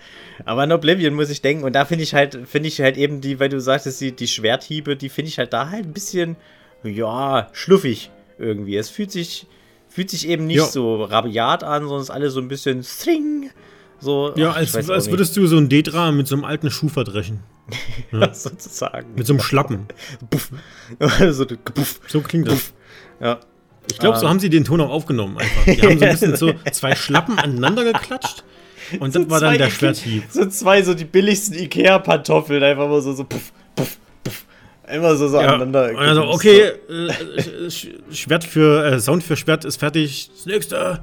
[0.45, 3.21] aber an Oblivion muss ich denken und da finde ich halt finde ich halt eben
[3.21, 6.37] die, weil du sagtest die, die Schwerthiebe, die finde ich halt da halt ein bisschen
[6.85, 8.77] ja schluffig irgendwie.
[8.77, 9.47] Es fühlt sich,
[9.89, 10.65] fühlt sich eben nicht ja.
[10.65, 13.51] so rabiat an, sondern es ist alles so ein bisschen string.
[14.01, 16.89] So, ja, ach, als, als würdest du so ein Dedra mit so einem alten Schuh
[16.89, 17.41] verdreschen.
[18.13, 19.15] ja, sozusagen.
[19.17, 19.87] Mit so einem Schlappen.
[20.31, 20.51] Puff.
[21.31, 22.01] so, puff.
[22.07, 22.55] so klingt das.
[22.55, 22.73] Puff.
[23.21, 23.41] Ja.
[23.91, 24.31] Ich glaube, so ähm.
[24.31, 25.65] haben sie den Ton auch aufgenommen einfach.
[25.65, 28.45] Die haben so ein bisschen so zwei Schlappen aneinander geklatscht.
[29.01, 30.25] Und so das war dann der Schwerthieb.
[30.31, 33.99] So zwei, so die billigsten Ikea-Pantoffeln, einfach mal so, so puff, puff,
[34.93, 35.49] Immer so, so ja.
[35.49, 35.99] aneinander.
[35.99, 37.71] Also, okay, äh,
[38.11, 40.31] Schwert für, äh, Sound für Schwert ist fertig.
[40.35, 41.01] Das nächste.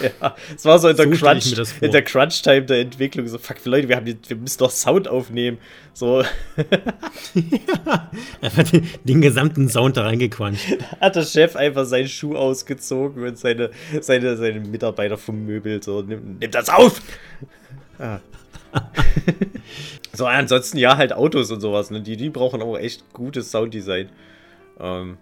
[0.00, 3.26] Ja, es war so in der so Crunch, in der Crunch-Time der Entwicklung.
[3.26, 5.58] So, fuck, Leute, wir, haben, wir müssen doch Sound aufnehmen.
[5.92, 6.22] So.
[7.34, 10.78] ja, einfach den, den, gesamten Sound da reingequatscht.
[11.00, 13.70] Hat der Chef einfach seinen Schuh ausgezogen und seine,
[14.00, 17.00] seine, seine Mitarbeiter vom Möbel so, nimm, nimm das auf!
[17.98, 18.20] Ah.
[20.12, 22.00] so, ansonsten ja, halt Autos und sowas, ne?
[22.00, 24.08] Die, die brauchen auch echt gutes Sounddesign.
[24.80, 25.18] Ähm,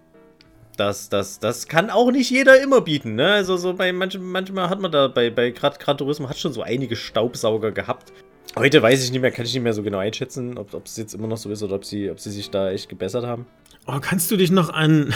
[0.77, 3.31] das, das, das kann auch nicht jeder immer bieten, ne?
[3.33, 6.61] Also so bei manch, manchmal hat man da bei, bei Gran Turismo hat schon so
[6.61, 8.13] einige Staubsauger gehabt.
[8.55, 11.13] Heute weiß ich nicht mehr, kann ich nicht mehr so genau einschätzen, ob es jetzt
[11.13, 13.45] immer noch so ist oder ob sie, ob sie sich da echt gebessert haben.
[13.85, 15.13] Oh, kannst du dich noch an,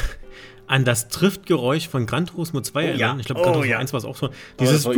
[0.67, 2.99] an das Triftgeräusch von Gran Turismo 2 oh, erinnern?
[2.99, 3.17] Ja.
[3.19, 3.79] Ich glaube, Gran oh, Turismo ja.
[3.79, 4.29] 1 war es auch so.
[4.59, 4.93] Dieses oh,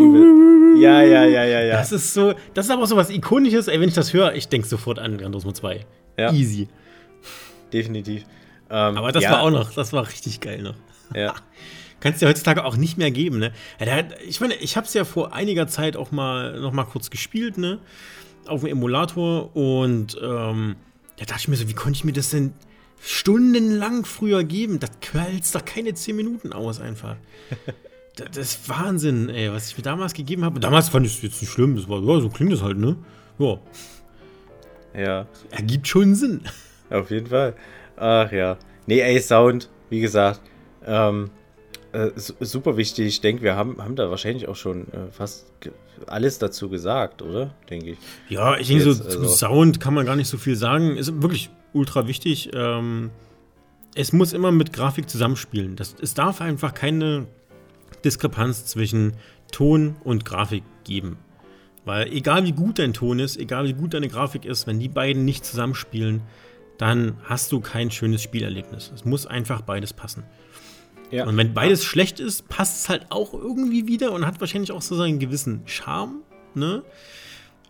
[0.78, 1.78] Ja, ja, ja, ja, ja.
[1.78, 3.68] Das ist so, das ist aber so was Ikonisches.
[3.68, 5.86] Ey, wenn ich das höre, ich denke sofort an Gran Turismo 2.
[6.18, 6.32] Ja.
[6.32, 6.68] Easy.
[7.72, 8.24] Definitiv.
[8.70, 9.32] Ähm, aber das ja.
[9.32, 10.76] war auch noch, das war richtig geil noch.
[11.16, 11.34] Ja.
[12.00, 13.54] Kannst du ja heutzutage auch nicht mehr geben, ne?
[14.28, 17.58] Ich meine, ich habe es ja vor einiger Zeit auch mal noch mal kurz gespielt,
[17.58, 17.80] ne?
[18.46, 20.76] Auf dem Emulator und ähm,
[21.16, 22.54] da dachte ich mir so, wie konnte ich mir das denn
[23.02, 24.80] stundenlang früher geben.
[24.80, 27.16] Das quälst doch keine 10 Minuten aus einfach.
[28.16, 30.60] das, ist Wahnsinn, ey, was ich mir damals gegeben habe.
[30.60, 31.76] Damals fand ich es jetzt nicht schlimm.
[31.76, 32.96] Das war, ja, so klingt das halt, ne?
[33.40, 33.60] Ja.
[34.96, 35.28] Ja.
[35.50, 36.42] Ergibt schon Sinn.
[36.90, 37.56] Auf jeden Fall.
[37.98, 38.58] Ach ja.
[38.86, 40.42] Nee, ey, Sound, wie gesagt,
[40.86, 41.32] ähm,
[41.92, 43.08] äh, super wichtig.
[43.08, 45.52] Ich denke, wir haben, haben da wahrscheinlich auch schon äh, fast
[46.08, 47.54] alles dazu gesagt, oder?
[47.70, 47.98] Denke ich.
[48.30, 50.98] Ja, ich denke, so also Sound kann man gar nicht so viel sagen.
[50.98, 52.52] Ist wirklich ultra wichtig.
[52.54, 53.12] Ähm,
[53.96, 55.76] es muss immer mit Grafik zusammenspielen.
[55.76, 57.28] Das, es darf einfach keine
[58.04, 59.14] Diskrepanz zwischen
[59.52, 61.18] Ton und Grafik geben.
[61.86, 64.88] Weil egal wie gut dein Ton ist, egal wie gut deine Grafik ist, wenn die
[64.88, 66.22] beiden nicht zusammenspielen,
[66.78, 68.92] dann hast du kein schönes Spielerlebnis.
[68.94, 70.24] Es muss einfach beides passen.
[71.12, 71.28] Ja.
[71.28, 71.90] Und wenn beides ja.
[71.90, 75.62] schlecht ist, passt es halt auch irgendwie wieder und hat wahrscheinlich auch so seinen gewissen
[75.66, 76.22] Charme.
[76.56, 76.84] Ne?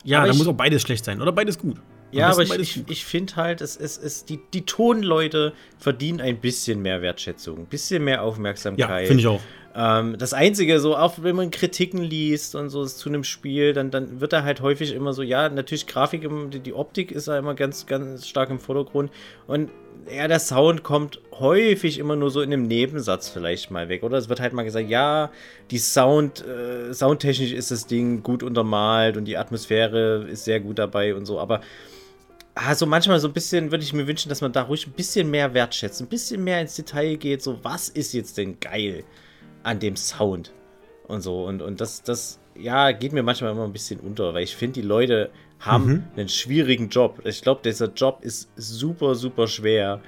[0.03, 1.77] Ja, dann muss auch beides schlecht sein oder beides gut.
[2.11, 6.39] Ja, aber ich, ich, ich finde halt, es, es, es, die, die Tonleute verdienen ein
[6.39, 9.01] bisschen mehr Wertschätzung, ein bisschen mehr Aufmerksamkeit.
[9.01, 9.41] Ja, finde ich auch.
[9.75, 13.89] Ähm, das Einzige, so auch wenn man Kritiken liest und so zu einem Spiel, dann,
[13.89, 16.29] dann wird da halt häufig immer so, ja, natürlich Grafik,
[16.63, 19.11] die Optik ist da immer ganz, ganz stark im Vordergrund.
[19.47, 19.71] Und
[20.13, 24.03] ja, der Sound kommt häufig immer nur so in einem Nebensatz vielleicht mal weg.
[24.03, 25.31] Oder es wird halt mal gesagt, ja,
[25.71, 30.77] die Sound, äh, soundtechnisch ist das Ding gut untermalt und die Atmosphäre ist sehr gut
[30.77, 31.61] dabei und so, aber
[32.55, 35.31] also manchmal so ein bisschen würde ich mir wünschen, dass man da ruhig ein bisschen
[35.31, 39.03] mehr wertschätzt, ein bisschen mehr ins Detail geht, so was ist jetzt denn geil
[39.63, 40.53] an dem Sound
[41.07, 44.43] und so und, und das, das, ja, geht mir manchmal immer ein bisschen unter, weil
[44.43, 46.03] ich finde, die Leute haben mhm.
[46.15, 47.21] einen schwierigen Job.
[47.25, 50.01] Ich glaube, dieser Job ist super, super schwer,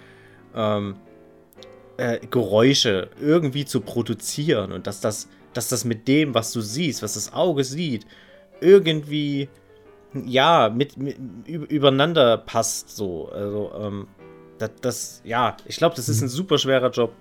[0.53, 0.95] ähm,
[1.97, 7.01] äh, Geräusche irgendwie zu produzieren und dass das, dass das mit dem, was du siehst,
[7.01, 8.05] was das Auge sieht,
[8.61, 9.49] irgendwie
[10.25, 13.29] ja, mit, mit übereinander passt so.
[13.29, 14.07] Also, ähm,
[14.57, 17.13] das, das ja, ich glaube, das ist ein super schwerer Job.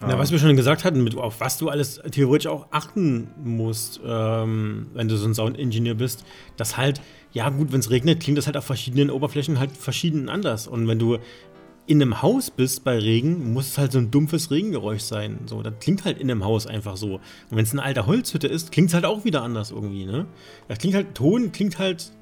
[0.00, 4.00] Ja, was wir schon gesagt hatten, mit, auf was du alles theoretisch auch achten musst,
[4.04, 6.24] ähm, wenn du so ein Soundingenieur bist,
[6.56, 10.30] dass halt, ja gut, wenn es regnet, klingt das halt auf verschiedenen Oberflächen halt verschieden
[10.30, 10.66] anders.
[10.66, 11.18] Und wenn du
[11.86, 15.40] in einem Haus bist bei Regen, muss es halt so ein dumpfes Regengeräusch sein.
[15.46, 17.14] So, das klingt halt in einem Haus einfach so.
[17.16, 20.26] Und wenn es eine alte Holzhütte ist, klingt es halt auch wieder anders irgendwie, ne?
[20.68, 22.12] Das klingt halt, Ton klingt halt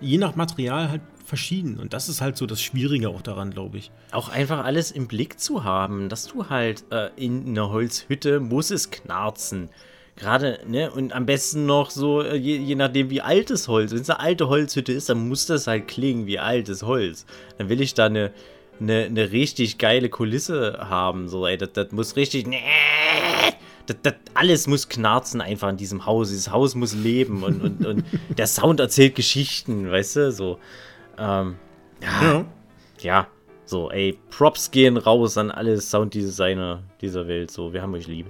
[0.00, 1.78] je nach Material halt verschieden.
[1.78, 3.90] Und das ist halt so das Schwierige auch daran, glaube ich.
[4.12, 8.70] Auch einfach alles im Blick zu haben, dass du halt äh, in einer Holzhütte muss
[8.70, 9.70] es knarzen.
[10.16, 13.90] Gerade, ne, und am besten noch so, äh, je, je nachdem wie altes Holz.
[13.90, 17.26] Wenn es eine alte Holzhütte ist, dann muss das halt klingen wie altes Holz.
[17.58, 18.30] Dann will ich da eine,
[18.80, 21.28] eine, eine richtig geile Kulisse haben.
[21.28, 22.46] So, ey, das, das muss richtig.
[23.86, 26.28] Das, das, alles muss knarzen einfach in diesem Haus.
[26.28, 28.04] Dieses Haus muss leben und, und, und
[28.38, 30.32] der Sound erzählt Geschichten, weißt du?
[30.32, 30.58] So.
[31.18, 31.56] Ähm,
[32.02, 32.44] ja, ja.
[33.00, 33.26] Ja.
[33.66, 37.50] So, ey, Props gehen raus an alle Sounddesigner dieser Welt.
[37.50, 38.26] So, wir haben euch lieb.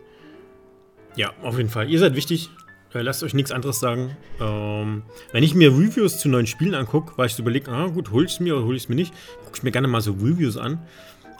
[1.16, 1.90] Ja, auf jeden Fall.
[1.90, 2.50] Ihr seid wichtig.
[2.92, 4.16] Äh, lasst euch nichts anderes sagen.
[4.40, 8.12] Ähm, wenn ich mir Reviews zu neuen Spielen angucke, weil ich so überlege, ah gut,
[8.12, 9.12] hol ich es mir oder hol ich es mir nicht,
[9.44, 10.80] gucke ich mir gerne mal so Reviews an.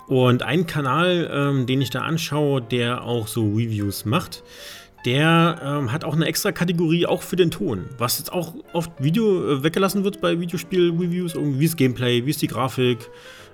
[0.07, 4.43] Und ein Kanal, ähm, den ich da anschaue, der auch so Reviews macht,
[5.05, 8.91] der ähm, hat auch eine extra Kategorie auch für den Ton, was jetzt auch oft
[8.99, 13.09] Video äh, weggelassen wird bei Videospiel-Reviews, wie ist Gameplay, wie ist die Grafik,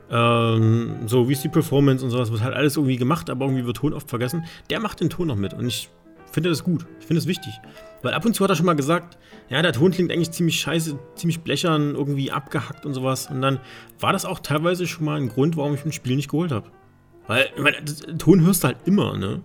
[0.09, 3.65] ähm, so wie ist die Performance und sowas, wird halt alles irgendwie gemacht, aber irgendwie
[3.65, 4.45] wird Ton oft vergessen.
[4.69, 5.89] Der macht den Ton noch mit und ich
[6.31, 7.53] finde das gut, ich finde es wichtig.
[8.01, 9.17] Weil ab und zu hat er schon mal gesagt,
[9.49, 13.29] ja, der Ton klingt eigentlich ziemlich scheiße, ziemlich blechern, irgendwie abgehackt und sowas.
[13.29, 13.59] Und dann
[13.99, 16.71] war das auch teilweise schon mal ein Grund, warum ich ein Spiel nicht geholt habe.
[17.27, 17.83] Weil, ich meine,
[18.17, 19.41] Ton hörst du halt immer, ne?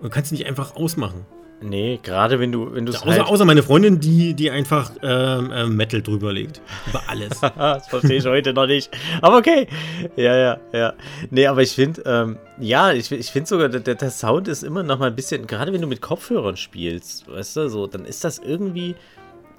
[0.00, 1.24] Du kannst nicht einfach ausmachen.
[1.60, 5.50] Nee, gerade wenn du wenn du außer, halt außer meine Freundin, die die einfach ähm,
[5.50, 7.40] äh, Metal drüber legt über alles.
[7.40, 8.96] das verstehe ich heute noch nicht.
[9.22, 9.66] Aber okay,
[10.14, 10.92] ja ja ja.
[11.30, 14.84] Nee, aber ich finde ähm, ja ich, ich finde sogar der, der Sound ist immer
[14.84, 18.22] noch mal ein bisschen gerade wenn du mit Kopfhörern spielst, weißt du so, dann ist
[18.22, 18.94] das irgendwie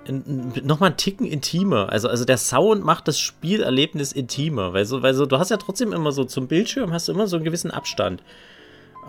[0.08, 1.90] noch mal einen Ticken intimer.
[1.92, 5.58] Also, also der Sound macht das Spielerlebnis intimer, weil so, weil so, du hast ja
[5.58, 8.24] trotzdem immer so zum Bildschirm hast du immer so einen gewissen Abstand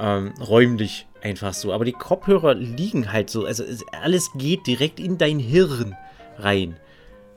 [0.01, 1.73] ähm, räumlich einfach so.
[1.73, 3.45] Aber die Kopfhörer liegen halt so.
[3.45, 3.65] Also
[4.03, 5.97] alles geht direkt in dein Hirn
[6.39, 6.77] rein.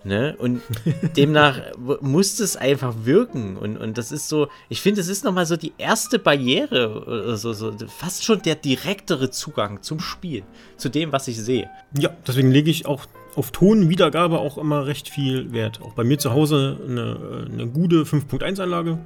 [0.05, 0.35] Ne?
[0.37, 0.61] Und
[1.17, 1.59] demnach
[2.01, 3.57] muss es einfach wirken.
[3.57, 7.53] Und, und das ist so, ich finde, es ist nochmal so die erste Barriere, so,
[7.53, 10.43] so, fast schon der direktere Zugang zum Spiel,
[10.77, 11.69] zu dem, was ich sehe.
[11.97, 15.81] Ja, deswegen lege ich auch auf Tonwiedergabe auch immer recht viel Wert.
[15.81, 18.99] Auch bei mir zu Hause eine, eine gute 5.1-Anlage,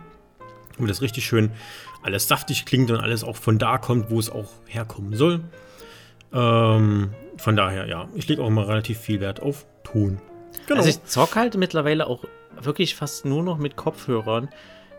[0.77, 1.51] wo das richtig schön
[2.07, 5.41] alles saftig klingt und alles auch von da kommt, wo es auch herkommen soll.
[6.33, 10.19] Ähm, von daher, ja, ich lege auch mal relativ viel Wert auf Ton.
[10.67, 10.79] Genau.
[10.79, 12.23] Also ich zock halt mittlerweile auch
[12.59, 14.47] wirklich fast nur noch mit Kopfhörern,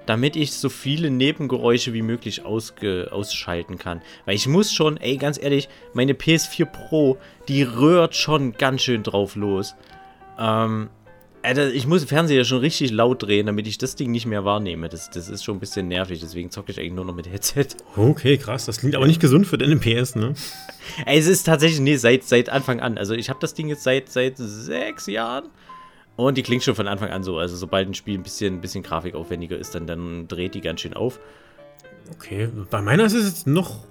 [0.05, 4.03] damit ich so viele Nebengeräusche wie möglich ausschalten kann.
[4.27, 7.16] Weil ich muss schon, ey, ganz ehrlich, meine PS4 Pro,
[7.49, 9.75] die rührt schon ganz schön drauf los.
[10.38, 10.90] Ähm,
[11.42, 14.44] Alter, ich muss den Fernseher schon richtig laut drehen, damit ich das Ding nicht mehr
[14.44, 14.88] wahrnehme.
[14.88, 17.68] Das, das ist schon ein bisschen nervig, deswegen zocke ich eigentlich nur noch mit Headset.
[17.96, 18.66] Okay, krass.
[18.66, 20.35] Das klingt aber nicht gesund für deine PS, ne?
[21.07, 22.98] Ey, es ist tatsächlich, nee, seit, seit Anfang an.
[22.98, 25.48] Also ich habe das Ding jetzt seit, seit sechs Jahren.
[26.16, 27.38] Und die klingt schon von Anfang an so.
[27.38, 30.81] Also sobald ein Spiel ein bisschen, ein bisschen grafikaufwendiger ist, dann, dann dreht die ganz
[30.81, 31.20] schön auf.
[32.12, 33.85] Okay, bei meiner ist es jetzt noch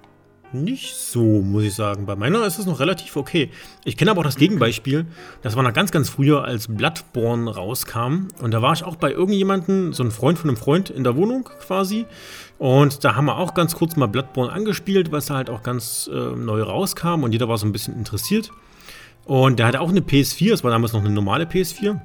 [0.53, 2.05] nicht so, muss ich sagen.
[2.05, 3.51] Bei meiner ist es noch relativ okay.
[3.85, 5.05] Ich kenne aber auch das Gegenbeispiel.
[5.41, 8.27] Das war noch ganz, ganz früher, als Bloodborne rauskam.
[8.41, 11.15] Und da war ich auch bei irgendjemandem, so ein Freund von einem Freund in der
[11.15, 12.05] Wohnung quasi.
[12.57, 16.09] Und da haben wir auch ganz kurz mal Bloodborne angespielt, weil es halt auch ganz
[16.11, 18.51] äh, neu rauskam und jeder war so ein bisschen interessiert.
[19.25, 21.99] Und der hatte auch eine PS4, das war damals noch eine normale PS4.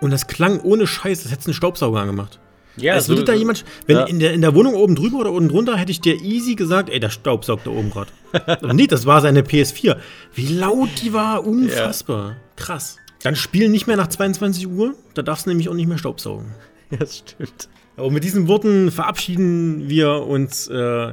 [0.00, 2.38] Und das klang ohne Scheiß, das hätte einen Staubsauger angemacht.
[2.80, 4.04] Ja, Als würde so, da jemand, wenn ja.
[4.04, 6.90] in, der, in der Wohnung oben drüber oder unten drunter, hätte ich dir easy gesagt,
[6.90, 8.10] ey, der Staubsaugt da oben gerade.
[8.74, 9.96] nee, das war seine PS4.
[10.34, 12.30] Wie laut die war, unfassbar.
[12.30, 12.36] Ja.
[12.56, 12.98] Krass.
[13.22, 16.46] Dann spielen nicht mehr nach 22 Uhr, da darfst du nämlich auch nicht mehr Staubsaugen.
[16.90, 17.68] Ja, das stimmt.
[17.96, 21.12] Und mit diesen Worten verabschieden wir uns äh,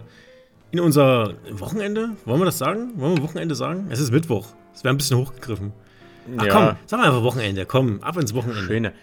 [0.71, 2.11] in unser Wochenende.
[2.23, 2.91] Wollen wir das sagen?
[2.95, 3.87] Wollen wir Wochenende sagen?
[3.89, 4.47] Es ist Mittwoch.
[4.73, 5.73] Es wäre ein bisschen hochgegriffen.
[6.37, 6.51] Ach ja.
[6.51, 7.65] komm, sagen wir einfach Wochenende.
[7.65, 8.61] Komm, ab ins Wochenende.
[8.61, 8.93] Schöne.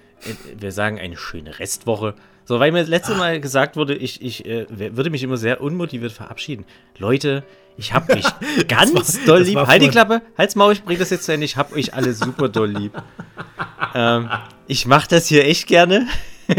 [0.58, 2.14] Wir sagen eine schöne Restwoche.
[2.44, 5.60] So, weil mir das letzte Mal gesagt wurde, ich, ich äh, würde mich immer sehr
[5.60, 6.64] unmotiviert verabschieden.
[6.98, 7.44] Leute,
[7.76, 8.26] ich hab mich
[8.68, 9.58] ganz war, doll lieb.
[9.58, 11.44] Halt die Klappe, halt's Maul, ich bring das jetzt zu Ende.
[11.44, 12.92] Ich hab euch alle super doll lieb.
[13.94, 14.28] ähm,
[14.66, 16.08] ich mach das hier echt gerne.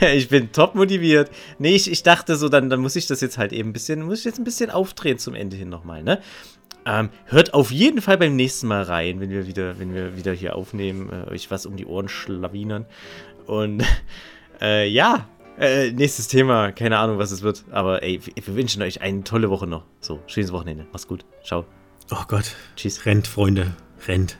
[0.00, 1.30] ich bin top motiviert.
[1.58, 4.02] Nee, ich, ich dachte so, dann, dann muss ich das jetzt halt eben ein bisschen,
[4.02, 6.20] muss ich jetzt ein bisschen aufdrehen zum Ende hin nochmal, ne?
[6.86, 10.32] Ähm, hört auf jeden Fall beim nächsten Mal rein, wenn wir wieder, wenn wir wieder
[10.32, 12.86] hier aufnehmen, äh, euch was um die Ohren schlawinern.
[13.48, 13.84] Und
[14.60, 15.26] äh, ja,
[15.58, 17.64] äh, nächstes Thema, keine Ahnung, was es wird.
[17.70, 19.84] Aber ey, wir wünschen euch eine tolle Woche noch.
[20.00, 20.86] So, schönes Wochenende.
[20.92, 21.24] Mach's gut.
[21.44, 21.64] Ciao.
[22.10, 22.54] Oh Gott.
[22.76, 23.04] Tschüss.
[23.04, 23.74] Rennt, Freunde.
[24.06, 24.38] Rennt.